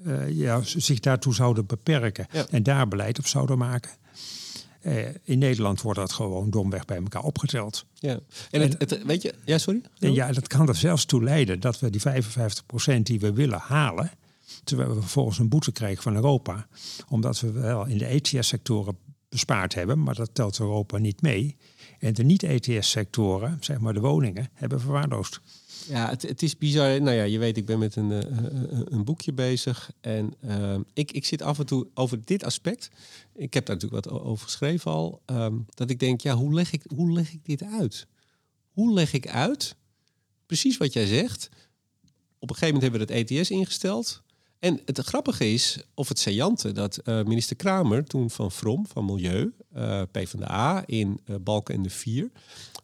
[0.06, 2.28] uh, ja, zich daartoe zouden beperken.
[2.50, 3.92] En daar beleid op zouden maken.
[4.82, 7.86] Uh, in Nederland wordt dat gewoon domweg bij elkaar opgeteld.
[7.94, 8.20] Ja,
[8.52, 9.82] en, het, het, weet je, ja, sorry?
[10.00, 13.60] En ja, dat kan er zelfs toe leiden dat we die 55% die we willen
[13.60, 14.12] halen,
[14.64, 16.68] terwijl we vervolgens een boete krijgen van Europa,
[17.08, 18.98] omdat we wel in de ETS-sectoren
[19.30, 21.58] bespaard hebben, maar dat telt Europa niet mee.
[22.00, 25.42] En de niet-ETS-sectoren, zeg maar de woningen, hebben verwaarloosd.
[25.88, 27.02] Ja, het, het, is bizar.
[27.02, 28.20] Nou ja, je weet, ik ben met een, uh,
[28.86, 29.92] een boekje bezig.
[30.02, 32.90] En uh, ik, ik zit af en toe over dit aspect.
[33.36, 35.22] Ik heb daar natuurlijk wat over geschreven al.
[35.26, 38.08] Um, dat ik denk, ja, hoe leg ik, hoe leg ik dit uit?
[38.72, 39.76] Hoe leg ik uit,
[40.46, 41.50] precies wat jij zegt.
[42.40, 44.22] Op een gegeven moment hebben we het ETS ingesteld.
[44.60, 49.06] En het grappige is, of het saillante, dat uh, minister Kramer toen van From, van
[49.06, 52.32] Milieu, uh, PvdA, in Balken en de Vier,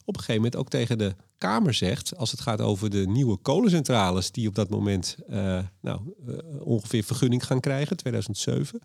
[0.06, 3.38] op een gegeven moment ook tegen de Kamer zegt, als het gaat over de nieuwe
[3.38, 8.80] kolencentrales die op dat moment uh, nou, uh, ongeveer vergunning gaan krijgen, 2007.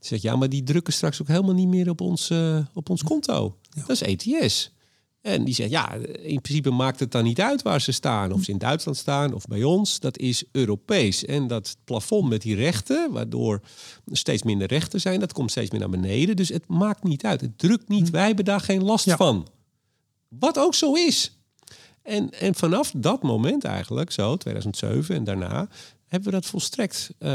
[0.00, 3.02] Zegt ja, maar die drukken straks ook helemaal niet meer op ons, uh, op ons
[3.02, 3.56] konto.
[3.70, 3.84] Ja.
[3.86, 4.72] Dat is ETS.
[5.20, 8.32] En die zegt ja, in principe maakt het dan niet uit waar ze staan.
[8.32, 10.00] Of ze in Duitsland staan of bij ons.
[10.00, 11.24] Dat is Europees.
[11.24, 13.60] En dat plafond met die rechten, waardoor
[14.04, 16.36] er steeds minder rechten zijn, dat komt steeds meer naar beneden.
[16.36, 17.40] Dus het maakt niet uit.
[17.40, 18.06] Het drukt niet.
[18.06, 18.12] Hm.
[18.12, 19.16] Wij hebben daar geen last ja.
[19.16, 19.48] van.
[20.28, 21.37] Wat ook zo is.
[22.08, 25.68] En, en vanaf dat moment eigenlijk, zo 2007 en daarna,
[26.06, 27.30] hebben we dat volstrekt uh,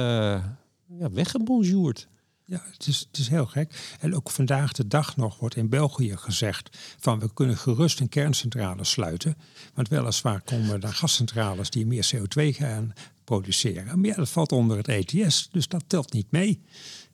[0.99, 2.07] ja, weggebonjourd.
[2.45, 3.95] Ja, het is, het is heel gek.
[3.99, 8.09] En ook vandaag de dag nog wordt in België gezegd van we kunnen gerust een
[8.09, 9.38] kerncentrale sluiten.
[9.74, 12.93] Want weliswaar komen er gascentrales die meer CO2 gaan
[13.24, 13.99] produceren.
[13.99, 16.61] Maar ja, dat valt onder het ETS, dus dat telt niet mee.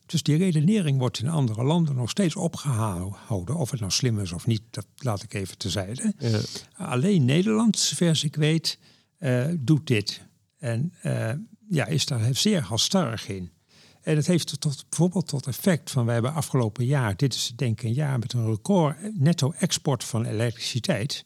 [0.09, 3.55] Dus die redenering wordt in andere landen nog steeds opgehouden.
[3.55, 6.13] Of het nou slim is of niet, dat laat ik even tezijde.
[6.17, 6.39] Ja.
[6.73, 8.79] Alleen Nederland, zover ik weet,
[9.19, 10.21] uh, doet dit.
[10.57, 11.31] En uh,
[11.69, 13.51] ja, is daar zeer halstarrig in.
[14.01, 17.81] En het heeft tot, bijvoorbeeld tot effect van, wij hebben afgelopen jaar, dit is denk
[17.81, 21.25] ik een jaar met een record netto export van elektriciteit.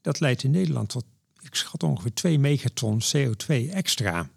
[0.00, 1.04] Dat leidt in Nederland tot,
[1.40, 4.30] ik schat ongeveer 2 megaton CO2 extra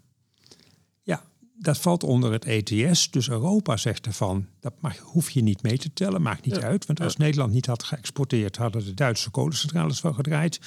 [1.60, 3.10] dat valt onder het ETS.
[3.10, 6.62] Dus Europa zegt ervan, dat mag, hoef je niet mee te tellen, maakt niet ja.
[6.62, 6.86] uit.
[6.86, 7.24] Want als ja.
[7.24, 10.60] Nederland niet had geëxporteerd, hadden de Duitse kolencentrales wel gedraaid.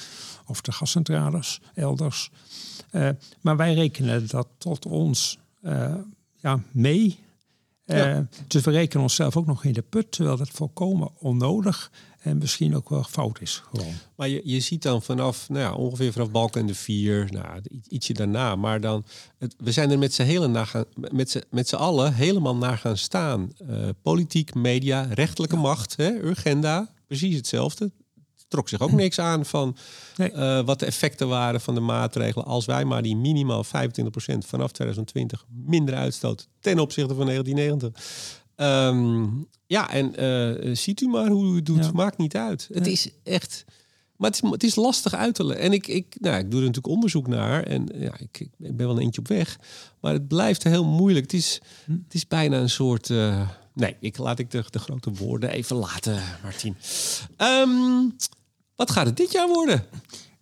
[0.46, 2.30] Of de gascentrales elders.
[2.92, 3.08] Uh,
[3.40, 5.94] maar wij rekenen dat tot ons uh,
[6.40, 7.18] ja, mee.
[7.86, 12.38] Uh, dus we rekenen onszelf ook nog in de put, terwijl dat volkomen onnodig en
[12.38, 13.62] misschien ook wel fout is.
[13.70, 13.92] Gewoon.
[14.16, 18.12] Maar je, je ziet dan vanaf, nou ja, ongeveer vanaf Balken de vier, nou, ietsje
[18.12, 18.56] daarna.
[18.56, 19.04] Maar dan,
[19.38, 20.22] het, we zijn er met z'n
[20.52, 23.52] gaan, met met z'n allen helemaal naar gaan staan.
[23.70, 25.62] Uh, politiek, media, rechterlijke ja.
[25.62, 27.90] macht, hè, Urgenda, precies hetzelfde.
[28.54, 29.76] Trok zich ook niks aan van
[30.16, 30.32] nee.
[30.32, 32.46] uh, wat de effecten waren van de maatregelen.
[32.46, 33.68] Als wij maar die minimaal 25%
[34.38, 38.42] vanaf 2020 minder uitstoot ten opzichte van 1990.
[38.56, 41.84] Um, ja, en uh, ziet u maar hoe u het doet.
[41.84, 41.90] Ja.
[41.92, 42.68] Maakt niet uit.
[42.72, 43.64] Het is echt.
[44.16, 45.64] Maar het is, het is lastig uit te leggen.
[45.64, 47.62] En ik, ik, nou, ik doe er natuurlijk onderzoek naar.
[47.62, 49.58] En ja, ik, ik ben wel een eentje op weg.
[50.00, 51.24] Maar het blijft heel moeilijk.
[51.24, 51.92] Het is, hm.
[51.92, 53.08] het is bijna een soort.
[53.08, 56.76] Uh, nee, ik laat ik de, de grote woorden even laten, Martien.
[57.38, 58.16] Um,
[58.76, 59.84] wat gaat het dit jaar worden?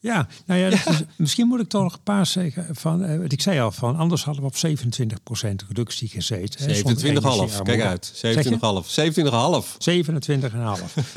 [0.03, 0.91] Ja, nou ja, ja.
[0.91, 2.67] Is, misschien moet ik toch nog een paar zeggen.
[2.71, 6.85] Van, uh, ik zei al, van anders hadden we op 27% reductie gezeten.
[7.51, 8.13] 27,5, kijk uit.
[8.15, 8.21] 27,5.
[9.63, 9.81] 27,5.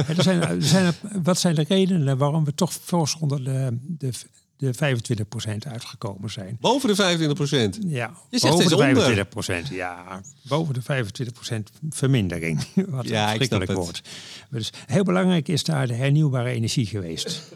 [0.07, 0.93] er zijn, er zijn,
[1.23, 4.11] wat zijn de redenen waarom we toch fors onder de, de,
[4.57, 6.57] de 25% uitgekomen zijn?
[6.59, 7.79] Boven de 25%?
[7.87, 9.25] Ja, Je zegt boven de
[9.69, 9.73] 25%.
[9.73, 11.57] Ja, boven de 25%
[11.89, 12.65] vermindering.
[12.87, 14.01] Wat ja, een verschrikkelijk woord.
[14.49, 17.51] Dus heel belangrijk is daar de hernieuwbare energie geweest.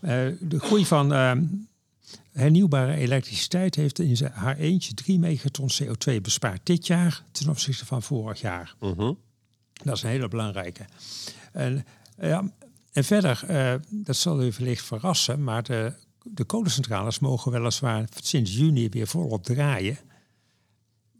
[0.00, 0.10] Uh,
[0.40, 1.32] de groei van uh,
[2.32, 7.86] hernieuwbare elektriciteit heeft in zijn, haar eentje 3 megaton CO2 bespaard dit jaar ten opzichte
[7.86, 8.74] van vorig jaar.
[8.80, 9.16] Uh -huh.
[9.72, 10.84] Dat is een hele belangrijke.
[11.52, 11.86] En,
[12.20, 12.52] ja,
[12.92, 15.92] en verder, uh, dat zal u wellicht verrassen, maar de,
[16.30, 19.98] de kolencentrales mogen weliswaar sinds juni weer volop draaien.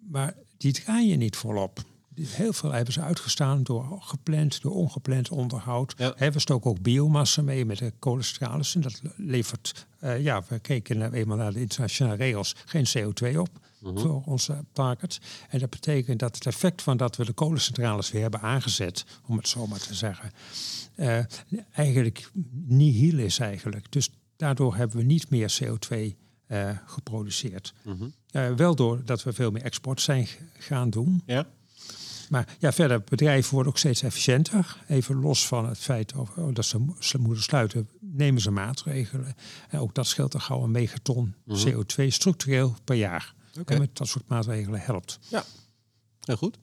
[0.00, 1.84] Maar die draaien niet volop.
[2.14, 5.94] Heel veel hebben ze uitgestaan door gepland, door ongepland onderhoud.
[5.96, 6.12] Ja.
[6.16, 8.74] He, we stoken ook biomassa mee met de kolencentrales.
[8.74, 13.48] En dat levert, uh, ja, we keken eenmaal naar de internationale regels, geen CO2 op
[13.80, 13.98] Mhm.
[13.98, 15.20] voor onze targets.
[15.48, 19.36] En dat betekent dat het effect van dat we de kolencentrales weer hebben aangezet, om
[19.36, 20.32] het zo maar te zeggen,
[20.96, 21.18] uh,
[21.72, 22.30] eigenlijk
[22.66, 23.92] nihil is eigenlijk.
[23.92, 25.96] Dus daardoor hebben we niet meer CO2
[26.48, 27.74] uh, geproduceerd.
[27.82, 28.50] Uh -huh.
[28.50, 30.28] uh, wel doordat we veel meer export zijn
[30.58, 31.22] gaan doen.
[31.26, 31.46] Ja.
[32.28, 34.76] Maar ja, verder, bedrijven worden ook steeds efficiënter.
[34.88, 36.12] Even los van het feit
[36.52, 39.34] dat ze, ze moeten sluiten, nemen ze maatregelen.
[39.68, 41.56] En ook dat scheelt er gauw een megaton Mhm.
[41.56, 41.74] uh -huh.
[41.74, 43.34] CO2 structureel per jaar.
[43.60, 43.76] Okay.
[43.76, 45.18] En met dat soort maatregelen helpt.
[45.28, 45.44] Ja,
[46.20, 46.58] heel goed.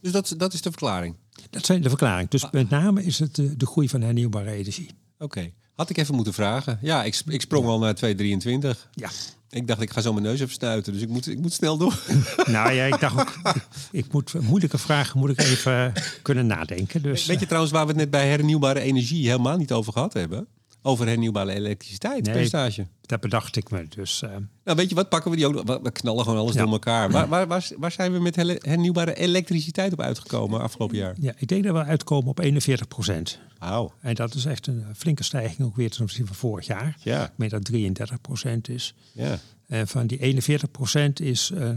[0.00, 1.16] Dus dat, dat is de verklaring?
[1.50, 2.28] Dat zijn de verklaring.
[2.28, 2.52] Dus ah.
[2.52, 4.90] met name is het de, de groei van hernieuwbare energie.
[5.18, 5.24] Oké.
[5.24, 5.54] Okay.
[5.78, 6.78] Had ik even moeten vragen.
[6.82, 8.88] Ja, ik, ik sprong al naar 223.
[8.94, 9.10] Ja.
[9.50, 11.76] Ik dacht, ik ga zo mijn neus even snuiten, dus ik moet, ik moet snel
[11.76, 12.02] door.
[12.46, 13.62] Nou ja, ik dacht ook, ik,
[14.04, 17.02] ik moet moeilijke vragen moet ik even kunnen nadenken.
[17.02, 20.12] Dus, Weet je trouwens waar we het net bij hernieuwbare energie helemaal niet over gehad
[20.12, 20.46] hebben?
[20.88, 22.86] Over hernieuwbare elektriciteit, nee, percentage.
[23.00, 24.22] Dat bedacht ik me dus.
[24.22, 24.30] Uh...
[24.64, 26.62] Nou, weet je wat, pakken we die ook We knallen gewoon alles ja.
[26.62, 27.10] door elkaar.
[27.18, 31.14] Waar, waar, waar, waar, zijn we met hernieuwbare elektriciteit op uitgekomen afgelopen jaar?
[31.20, 33.38] Ja, ik denk dat we uitkomen op 41 procent.
[33.58, 33.92] Wauw.
[34.00, 36.96] En dat is echt een flinke stijging ook weer ten opzichte van vorig jaar.
[37.02, 37.24] Ja.
[37.24, 38.94] Ik meen dat 33 procent is.
[39.12, 39.38] Ja.
[39.66, 41.70] En van die 41 procent is uh,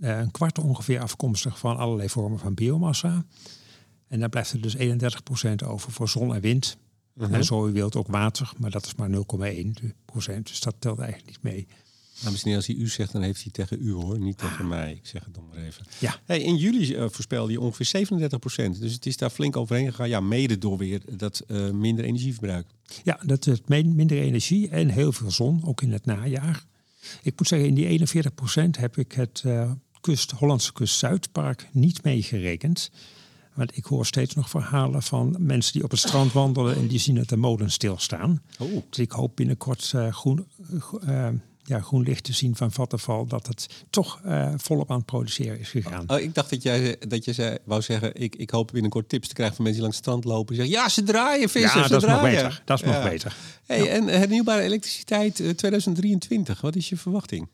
[0.00, 3.24] een kwart ongeveer afkomstig van allerlei vormen van biomassa.
[4.08, 6.76] En dan blijft er dus 31 procent over voor zon en wind.
[7.16, 7.34] -huh.
[7.34, 9.16] En zo u wilt ook water, maar dat is maar 0,1
[10.04, 10.46] procent.
[10.46, 11.66] Dus dat telt eigenlijk niet mee.
[12.20, 14.68] Nou, misschien als hij u zegt, dan heeft hij tegen u hoor, niet tegen ah.
[14.68, 14.92] mij.
[14.92, 15.84] Ik zeg het dan maar even.
[15.98, 16.20] Ja.
[16.24, 18.80] Hey, in juli uh, voorspelde je ongeveer 37 procent.
[18.80, 20.08] Dus het is daar flink overheen gegaan.
[20.08, 22.66] Ja, mede door weer dat uh, minder energieverbruik.
[23.02, 26.64] Ja, dat is minder energie en heel veel zon, ook in het najaar.
[27.22, 31.68] Ik moet zeggen, in die 41 procent heb ik het uh, kust, Hollandse kust Zuidpark
[31.72, 32.90] niet meegerekend.
[33.56, 36.98] Want ik hoor steeds nog verhalen van mensen die op het strand wandelen en die
[36.98, 38.42] zien dat de molen stilstaan.
[38.58, 38.82] Oh.
[38.88, 40.46] Dus ik hoop binnenkort uh, groen,
[41.08, 41.28] uh,
[41.62, 45.58] ja, groen licht te zien van Vattenval dat het toch uh, volop aan het produceren
[45.58, 46.04] is gegaan.
[46.06, 49.28] Oh, ik dacht dat jij, dat je zei, wou zeggen, ik, ik hoop binnenkort tips
[49.28, 50.54] te krijgen van mensen die langs het strand lopen.
[50.54, 52.36] Die zeggen, ja, ze draaien vissen, ja, ze dat draaien.
[52.36, 52.62] Is nog beter.
[52.64, 52.92] Dat is ja.
[52.92, 53.36] nog beter.
[53.66, 53.86] Hey, ja.
[53.86, 57.48] En hernieuwbare elektriciteit 2023, wat is je verwachting?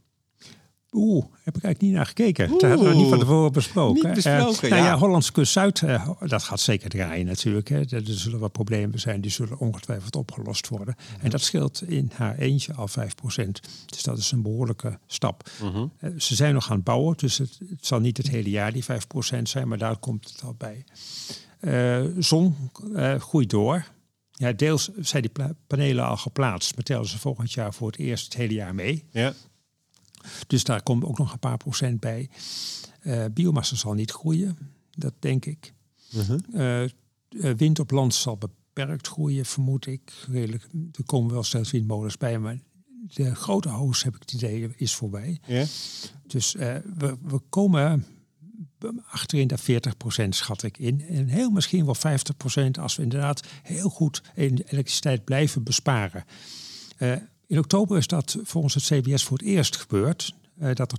[0.95, 2.49] Oeh, heb ik eigenlijk niet naar gekeken.
[2.49, 4.07] Dat hebben we niet van tevoren besproken.
[4.07, 4.77] Niet besproken, uh, ja.
[4.77, 7.69] Nou ja, Hollands Kust Zuid, uh, dat gaat zeker draaien natuurlijk.
[7.69, 7.79] Hè.
[7.79, 10.95] Er zullen wat problemen zijn, die zullen ongetwijfeld opgelost worden.
[11.21, 12.93] En dat scheelt in haar eentje al 5%.
[13.87, 15.51] Dus dat is een behoorlijke stap.
[15.59, 15.77] -huh.
[15.77, 18.73] uh, ze zijn nog aan het bouwen, dus het, het, zal niet het hele jaar
[18.73, 18.87] die 5%
[19.43, 20.85] zijn, maar daar komt het al bij.
[21.61, 22.57] Eh, zon
[23.19, 23.85] groeit door.
[24.31, 25.33] Ja, deels zijn die
[25.67, 29.05] panelen al geplaatst, maar tellen ze volgend jaar voor het eerst het hele jaar mee.
[29.11, 29.33] Ja.
[30.47, 32.31] Dus daar komt ook nog een paar procent bij.
[33.03, 34.57] Uh, biomassa zal niet groeien,
[34.91, 35.73] dat denk ik.
[36.15, 36.89] Uh -huh.
[37.31, 40.13] uh, wind op land zal beperkt groeien, vermoed ik.
[40.31, 42.59] Redelijk, er komen wel steeds windmolens bij, maar
[43.07, 45.41] de grote hoos, heb ik het idee, is voorbij.
[45.47, 45.67] Yeah.
[46.27, 48.07] Dus uh, we, we komen
[49.07, 51.01] achterin de 40 procent schat ik in.
[51.01, 56.25] En heel misschien wel 50 procent als we inderdaad heel goed elektriciteit blijven besparen.
[56.99, 57.17] Uh,
[57.53, 60.35] in oktober is dat volgens het CBS voor het eerst gebeurd.
[60.61, 60.99] Uh, dat er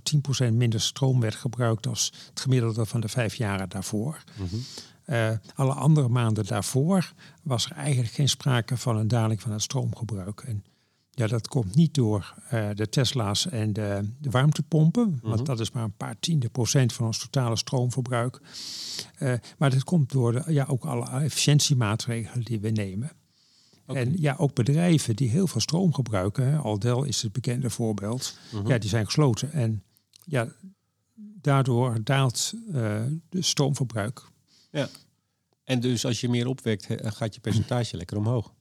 [0.50, 4.24] 10% minder stroom werd gebruikt als het gemiddelde van de vijf jaren daarvoor.
[4.36, 4.64] Mm -hmm.
[5.06, 9.62] uh, alle andere maanden daarvoor was er eigenlijk geen sprake van een daling van het
[9.62, 10.40] stroomgebruik.
[10.40, 10.64] En
[11.10, 15.30] ja, dat komt niet door uh, de Tesla's en de, de warmtepompen, mm -hmm.
[15.30, 18.40] want dat is maar een paar tiende procent van ons totale stroomverbruik.
[19.58, 23.10] maar dat komt door de, ja, ook alle efficiëntiemaatregelen die we nemen.
[23.86, 24.02] Okay.
[24.02, 26.46] En ja, ook bedrijven die heel veel stroom gebruiken.
[26.46, 28.36] Hè, Aldel is het bekende voorbeeld.
[28.46, 28.56] Mhm.
[28.56, 28.70] Uh -huh.
[28.70, 29.52] Ja, die zijn gesloten.
[29.52, 29.82] En
[30.24, 30.48] ja,
[31.14, 34.22] daardoor daalt uh, de stroomverbruik.
[34.70, 34.88] Ja.
[35.64, 38.52] En dus als je meer opwekt, gaat je percentage lekker omhoog.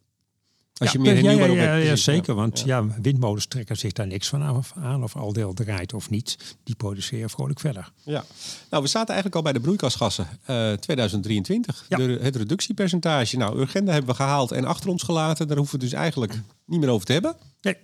[0.78, 2.36] Als ja, je meer ja, hernieuwbaar ja, ja, hebt, ja, precies, zeker.
[2.36, 2.86] Want ja.
[3.02, 5.04] windmolens trekken zich daar niks van af- aan.
[5.04, 6.56] Of al deel draait of niet.
[6.64, 7.92] Die produceren vrolijk verder.
[8.04, 8.24] Ja.
[8.70, 10.28] Nou, we zaten eigenlijk al bij de broeikasgassen.
[10.46, 11.86] eh 2023.
[11.90, 11.98] Ja.
[11.98, 13.38] De, het reductiepercentage.
[13.38, 15.48] Nou, Urgenda hebben we gehaald en achter ons gelaten.
[15.48, 16.34] Daar hoeven we het dus eigenlijk
[16.66, 17.36] niet meer over te hebben.
[17.62, 17.76] Nee.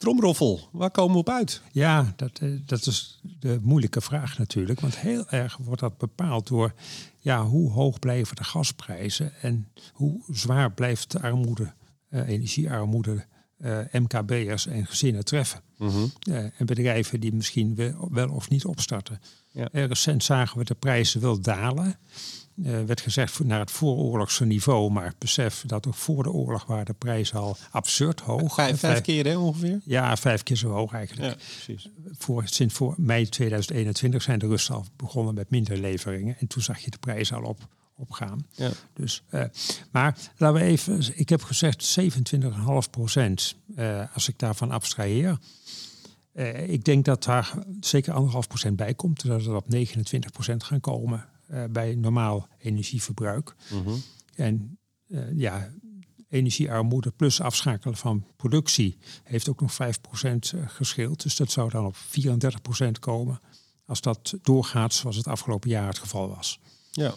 [0.00, 1.62] Tromroffel, waar komen we op uit?
[1.72, 4.80] Ja, dat, eh, dat is de moeilijke vraag natuurlijk.
[4.80, 6.74] Want heel erg wordt dat bepaald door
[7.18, 11.74] ja, hoe hoog blijven de gasprijzen en hoe zwaar blijft de armoede,
[12.08, 13.26] eh, energiearmoede,
[13.56, 15.60] eh, MKB'ers en gezinnen treffen.
[16.20, 19.20] Eh, en bedrijven die misschien wel, wel of niet opstarten.
[19.50, 19.68] Ja.
[19.72, 21.98] Recent zagen we de prijzen wel dalen.
[22.64, 26.64] Er werd gezegd voor- naar het vooroorlogse niveau, maar besef dat ook voor de oorlog
[26.66, 28.54] waren de prijzen al absurd hoog.
[28.54, 29.80] Vijf, vijf keer hè, ongeveer?
[29.84, 31.88] Ja, vijf keer zo hoog eigenlijk Ja, precies.
[32.18, 36.36] voor, sinds voor mei 2021 zijn de Russen al begonnen met minder leveringen.
[36.38, 38.46] En toen zag je de prijzen al op, opgaan.
[38.50, 38.70] Ja.
[38.94, 39.44] Dus, eh,
[39.90, 43.54] maar laten we even, ik heb gezegd 27,5 procent.
[43.76, 45.38] eh, als ik daarvan abstraheer.
[46.32, 49.26] Eh, ik denk dat daar zeker anderhalf procent bij komt.
[49.26, 53.54] Dat we op 29 procent gaan komen eh, bij normaal energieverbruik.
[53.70, 53.94] Mhm.
[54.34, 54.78] En
[55.08, 55.70] eh, ja,
[56.28, 61.22] energiearmoede plus afschakelen van productie heeft ook nog 5% geschild.
[61.22, 63.40] Dus dat zou dan op 34% komen
[63.84, 66.60] als dat doorgaat zoals het afgelopen jaar het geval was.
[66.90, 67.14] Ja.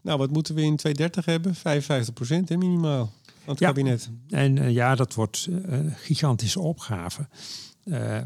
[0.00, 1.54] Nou, wat moeten we in 2030 hebben?
[1.54, 3.66] 55 procent minimaal van het Ja.
[3.66, 4.10] kabinet.
[4.28, 7.28] En eh, ja, dat wordt eh, een gigantische opgave.
[7.84, 8.20] Eh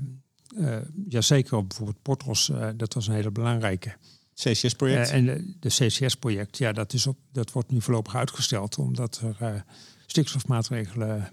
[0.57, 0.77] eh,
[1.09, 3.97] ja, zeker op bijvoorbeeld Portos, eh, dat was een hele belangrijke.
[4.37, 5.09] CCS-project.
[5.09, 9.37] Eh, en de, CCS-project, ja, dat, is op, dat wordt nu voorlopig uitgesteld omdat er
[9.41, 9.61] eh,
[10.07, 11.33] stikstofmaatregelen,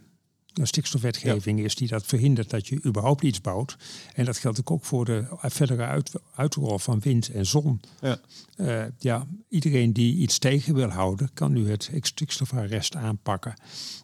[0.54, 3.78] een stikstofwetgeving is die dat verhindert dat je überhaupt iets bouwt.
[4.14, 7.82] En dat geldt ook voor de verdere uit, uitrol van wind en zon.
[8.02, 8.20] ja.
[8.56, 13.54] Eh, ja, iedereen die iets tegen wil houden, kan nu het stikstofarrest aanpakken.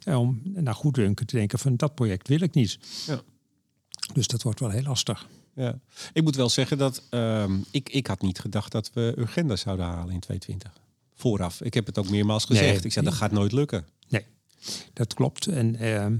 [0.05, 2.79] Om naar goeddunken te denken van dat project wil ik niet.
[3.07, 3.21] Ja.
[4.13, 5.27] Dus dat wordt wel heel lastig.
[5.55, 5.79] Ja.
[6.13, 9.85] Ik moet wel zeggen dat ehm, ik, ik had niet gedacht dat we Urgenda zouden
[9.85, 10.81] halen in 2020.
[11.15, 11.61] Vooraf.
[11.61, 12.73] Ik heb het ook meermaals gezegd.
[12.73, 12.83] Nee.
[12.83, 13.85] Ik zei, dat gaat nooit lukken.
[14.07, 14.25] Nee,
[14.93, 15.47] dat klopt.
[15.47, 16.15] En ehm,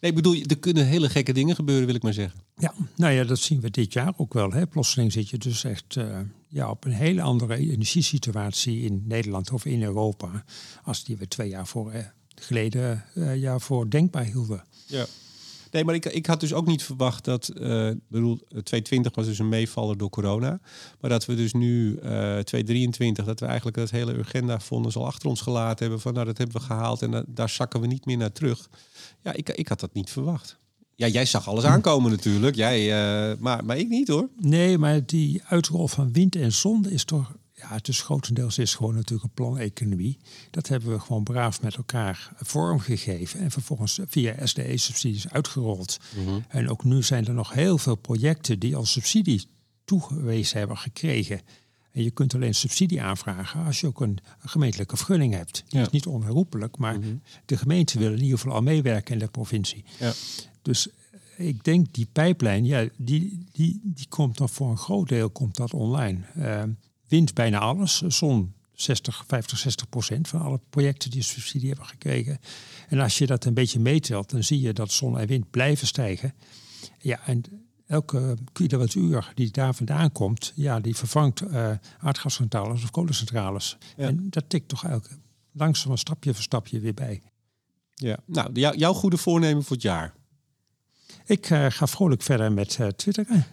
[0.00, 2.40] Nee, ik bedoel, er kunnen hele gekke dingen gebeuren, wil ik maar zeggen.
[2.56, 4.52] Ja, nou ja, dat zien we dit jaar ook wel.
[4.52, 4.66] Hè.
[4.66, 9.64] Plotseling zit je dus echt eh, ja, op een hele andere energiesituatie in Nederland of
[9.64, 10.44] in Europa.
[10.82, 12.04] als die we twee jaar voor, eh,
[12.34, 14.64] geleden eh, ja, voor denkbaar hielden.
[14.86, 15.06] Ja.
[15.76, 19.26] Nee, maar ik, ik had dus ook niet verwacht dat, eh ik bedoel, 2020 was
[19.26, 20.60] dus een meevaller door corona.
[21.00, 25.28] Maar dat we dus nu, eh 2023, dat we eigenlijk dat hele Urgenda-fonds al achter
[25.28, 26.00] ons gelaten hebben.
[26.00, 28.68] Van nou, dat hebben we gehaald en da- daar zakken we niet meer naar terug.
[29.22, 30.58] Ja, ik, ik had dat niet verwacht.
[30.94, 32.56] Ja, jij zag alles aankomen natuurlijk.
[32.56, 32.80] Jij,
[33.30, 34.28] eh, maar, maar ik niet hoor.
[34.40, 37.32] Nee, maar die uitrol van wind en zon is toch.
[37.60, 40.18] Ja, het is grotendeels is gewoon natuurlijk een planeconomie.
[40.50, 43.40] Dat hebben we gewoon braaf met elkaar vormgegeven.
[43.40, 45.98] En vervolgens via SDE-subsidies uitgerold.
[46.48, 49.46] En ook nu zijn er nog heel veel projecten die al subsidie
[49.84, 51.40] toegewezen hebben gekregen.
[51.92, 55.64] En je kunt alleen subsidie aanvragen als je ook een, een gemeentelijke vergunning hebt.
[55.68, 55.86] Die Ja.
[55.86, 56.98] is niet onherroepelijk, maar
[57.44, 59.84] de gemeente wil in ieder geval al meewerken in de provincie.
[59.98, 60.12] Ja.
[60.62, 60.88] Dus
[61.36, 65.56] ik denk die pijplijn, ja, die, die, die komt nog voor een groot deel komt
[65.56, 66.18] dat online.
[66.34, 66.62] Eh,
[67.08, 72.38] wind bijna alles, zon 60, 50, 60 procent van alle projecten die subsidie hebben gekregen.
[72.88, 75.86] En als je dat een beetje meetelt, dan zie je dat zon en wind blijven
[75.86, 76.34] stijgen.
[76.98, 77.42] Ja, en
[77.86, 83.76] elke kilowattuur die daar vandaan komt, ja, die vervangt eh aardgascentrales of kolencentrales.
[83.96, 84.06] Ja.
[84.06, 85.20] En dat tikt toch eigenlijk
[85.52, 87.22] langzaam een stapje voor stapje weer bij.
[87.94, 88.18] Ja.
[88.26, 90.14] Nou, jou- jouw goede voornemen voor het jaar.
[91.26, 93.44] Ik eh, ga vrolijk verder met eh, twitteren.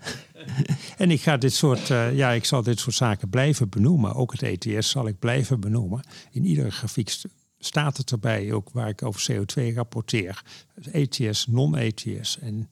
[0.97, 4.15] en ik ga dit soort, eh, ja, ik zal dit soort zaken blijven benoemen.
[4.15, 6.03] Ook het ETS zal ik blijven benoemen.
[6.31, 7.27] In iedere grafiek st-
[7.59, 10.43] staat het erbij, ook waar ik over CO2 rapporteer.
[10.91, 12.39] ETS, non-ETS.
[12.39, 12.69] En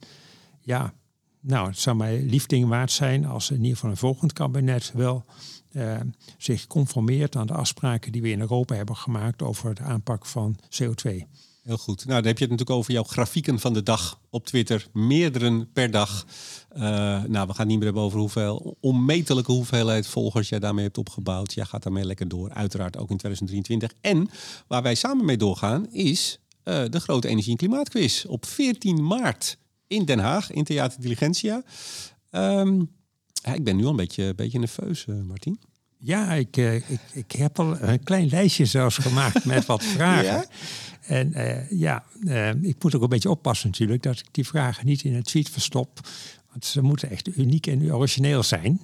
[0.61, 0.93] ja,
[1.39, 5.25] nou, het zou mij liefding waard zijn als in ieder geval een volgend kabinet wel
[6.37, 10.59] zich conformeert aan de afspraken die we in Europa hebben gemaakt over de aanpak van
[10.81, 11.25] CO2.
[11.61, 12.05] Heel goed.
[12.05, 14.87] Nou, dan heb je het natuurlijk over jouw grafieken van de dag op Twitter.
[14.93, 16.25] Meerdere per dag.
[16.69, 16.81] Eh,
[17.23, 21.53] nou, we gaan niet meer hebben over hoeveel onmetelijke hoeveelheid volgers jij daarmee hebt opgebouwd.
[21.53, 23.93] Jij gaat daarmee lekker door, uiteraard ook in 2023.
[24.01, 24.29] En
[24.67, 29.57] waar wij samen mee doorgaan is eh, de grote energie- en klimaatquiz op 14 maart
[29.87, 31.63] in Den Haag, in Theater Diligentia.
[32.29, 32.81] Ehm,
[33.53, 35.59] ik ben nu al een beetje, beetje nerveus, eh, Martien.
[36.03, 40.23] Ja, ik, eh, ik, ik heb al een klein lijstje zelfs gemaakt met wat vragen.
[40.23, 40.45] Ja?
[41.01, 44.85] En eh, ja, eh, ik moet ook een beetje oppassen natuurlijk dat ik die vragen
[44.85, 45.99] niet in een tweet verstop.
[46.51, 48.79] Want ze moeten echt uniek en origineel zijn.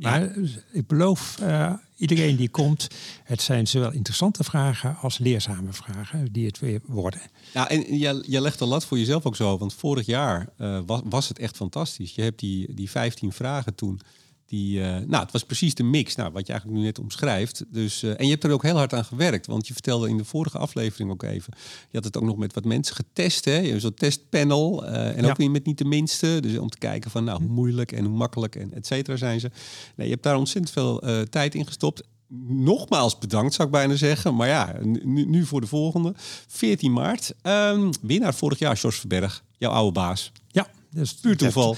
[0.00, 0.30] Maar
[0.72, 2.88] ik beloof uh, iedereen die komt,
[3.24, 7.20] het zijn zowel interessante vragen als leerzame vragen die het weer worden.
[7.52, 10.48] Ja, en je, je legt de lat voor jezelf ook zo, want vorig jaar
[10.86, 12.14] was, was het echt fantastisch.
[12.14, 14.00] Je hebt die, die 15 vragen toen
[14.46, 17.64] die, uh, nou, het was precies de mix, nou, wat je eigenlijk nu net omschrijft.
[17.68, 20.16] Dus, uh, en je hebt er ook heel hard aan gewerkt, want je vertelde in
[20.16, 21.52] de vorige aflevering ook even.
[21.90, 23.80] Je had het ook nog met wat mensen getest, hè?
[23.80, 24.84] Zo'n testpanel.
[24.84, 25.30] Uh, en ja.
[25.30, 26.38] ook weer met niet de minste.
[26.40, 29.40] Dus om te kijken van, nou, hoe moeilijk en hoe makkelijk en et cetera zijn
[29.40, 29.50] ze.
[29.96, 32.02] Nee, je hebt daar ontzettend veel tijd in gestopt.
[32.48, 34.34] Nogmaals bedankt, zou ik bijna zeggen.
[34.34, 36.14] Maar ja, nu, nu voor de volgende.
[36.46, 37.34] 14 maart.
[37.42, 40.32] Um, winnaar vorig jaar, Jos Verberg, jouw oude baas.
[40.46, 41.76] Ja, dus puur toeval.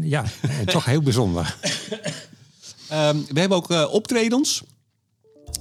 [0.00, 1.56] ja, en toch heel bijzonder.
[2.92, 4.62] um, we hebben ook uh, optredens.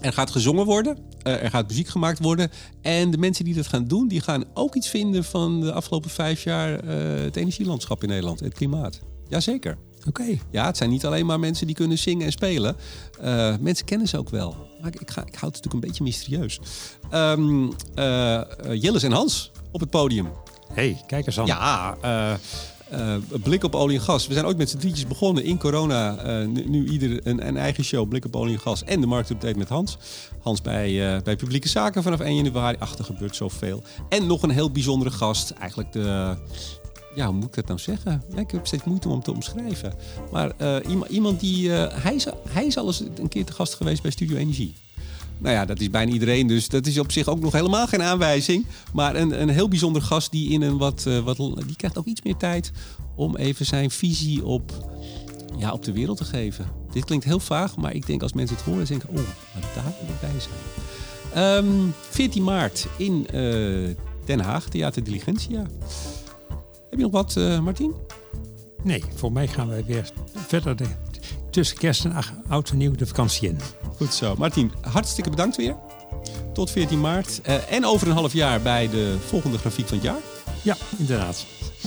[0.02, 0.98] Er gaat gezongen worden.
[0.98, 2.52] Uh, er gaat muziek gemaakt worden.
[2.82, 6.10] En de mensen die dat gaan doen, die gaan ook iets vinden van de afgelopen
[6.10, 9.00] vijf jaar uh, het energielandschap in Nederland, het klimaat.
[9.28, 9.78] Jazeker.
[9.98, 10.08] Oké.
[10.08, 10.42] Okay.
[10.52, 12.76] Ja, het zijn niet alleen maar mensen die kunnen zingen en spelen.
[13.60, 14.68] Mensen kennen ze ook wel.
[14.82, 16.60] Maar ik, ga, ik houd het natuurlijk een beetje mysterieus.
[17.14, 17.74] Um,
[18.82, 20.28] Jillis en Hans op het podium.
[20.74, 21.46] hey, kijk eens aan.
[21.46, 21.98] Ja,
[22.94, 24.28] uh, blik op olie en gas.
[24.28, 26.40] We zijn ooit met z'n drietjes begonnen in corona.
[26.42, 28.84] Uh, nu, ieder een, een, eigen show, Blik op olie en gas.
[28.84, 29.98] En de marktupdate met Hans.
[30.42, 32.78] Hans bij, uh, bij Publieke Zaken vanaf 1 januari.
[32.80, 33.84] Achter gebeurt zoveel.
[34.10, 35.50] En nog een heel bijzondere gast.
[35.50, 36.36] Eigenlijk de...
[37.16, 38.24] Ja, hoe moet ik dat nou zeggen?
[38.36, 39.94] Ik heb steeds moeite om hem te omschrijven.
[40.32, 40.52] Maar
[40.88, 41.70] iemand, iemand die...
[41.72, 44.76] hij, is, hij is al eens een keer te gast geweest bij Studio Energie.
[45.40, 48.02] Nou ja, dat is bijna iedereen, dus dat is op zich ook nog helemaal geen
[48.02, 48.66] aanwijzing.
[48.94, 51.38] Maar een, een heel bijzonder gast die in een wat, uh, wat.
[51.38, 52.72] die krijgt ook iets meer tijd
[53.16, 54.72] om even zijn visie op,
[55.58, 56.66] ja, op de wereld te geven.
[56.92, 59.84] Dit klinkt heel vaag, maar ik denk als mensen het horen, denken: oh, maar daar
[59.84, 61.66] wil ik bij zijn.
[61.66, 65.66] Um, 14 maart in uh, Den Haag, Theater Diligentia.
[66.90, 67.94] Heb je nog wat, uh, Martien?
[68.84, 70.12] Nee, voor mij gaan wij weer
[70.48, 70.86] verder de,
[71.50, 72.14] tussen kerst en
[72.48, 73.60] oud en nieuw de vakantie in.
[73.96, 74.36] Goed zo.
[74.38, 75.76] Martin, hartstikke bedankt weer.
[76.54, 77.42] Tot 14 maart.
[77.48, 80.20] Uh, en over een half jaar bij de volgende grafiek van het jaar.
[80.62, 81.46] Ja, inderdaad.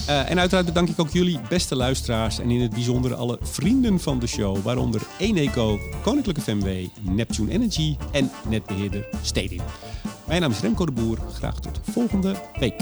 [0.09, 4.01] Uh, en uiteraard bedank ik ook jullie beste luisteraars en in het bijzonder alle vrienden
[4.01, 9.61] van de show, waaronder Eneco, Koninklijke FMW, Neptune Energy en netbeheerder Stedin.
[10.27, 11.19] Mijn naam is Remco de Boer.
[11.33, 12.75] Graag tot volgende week.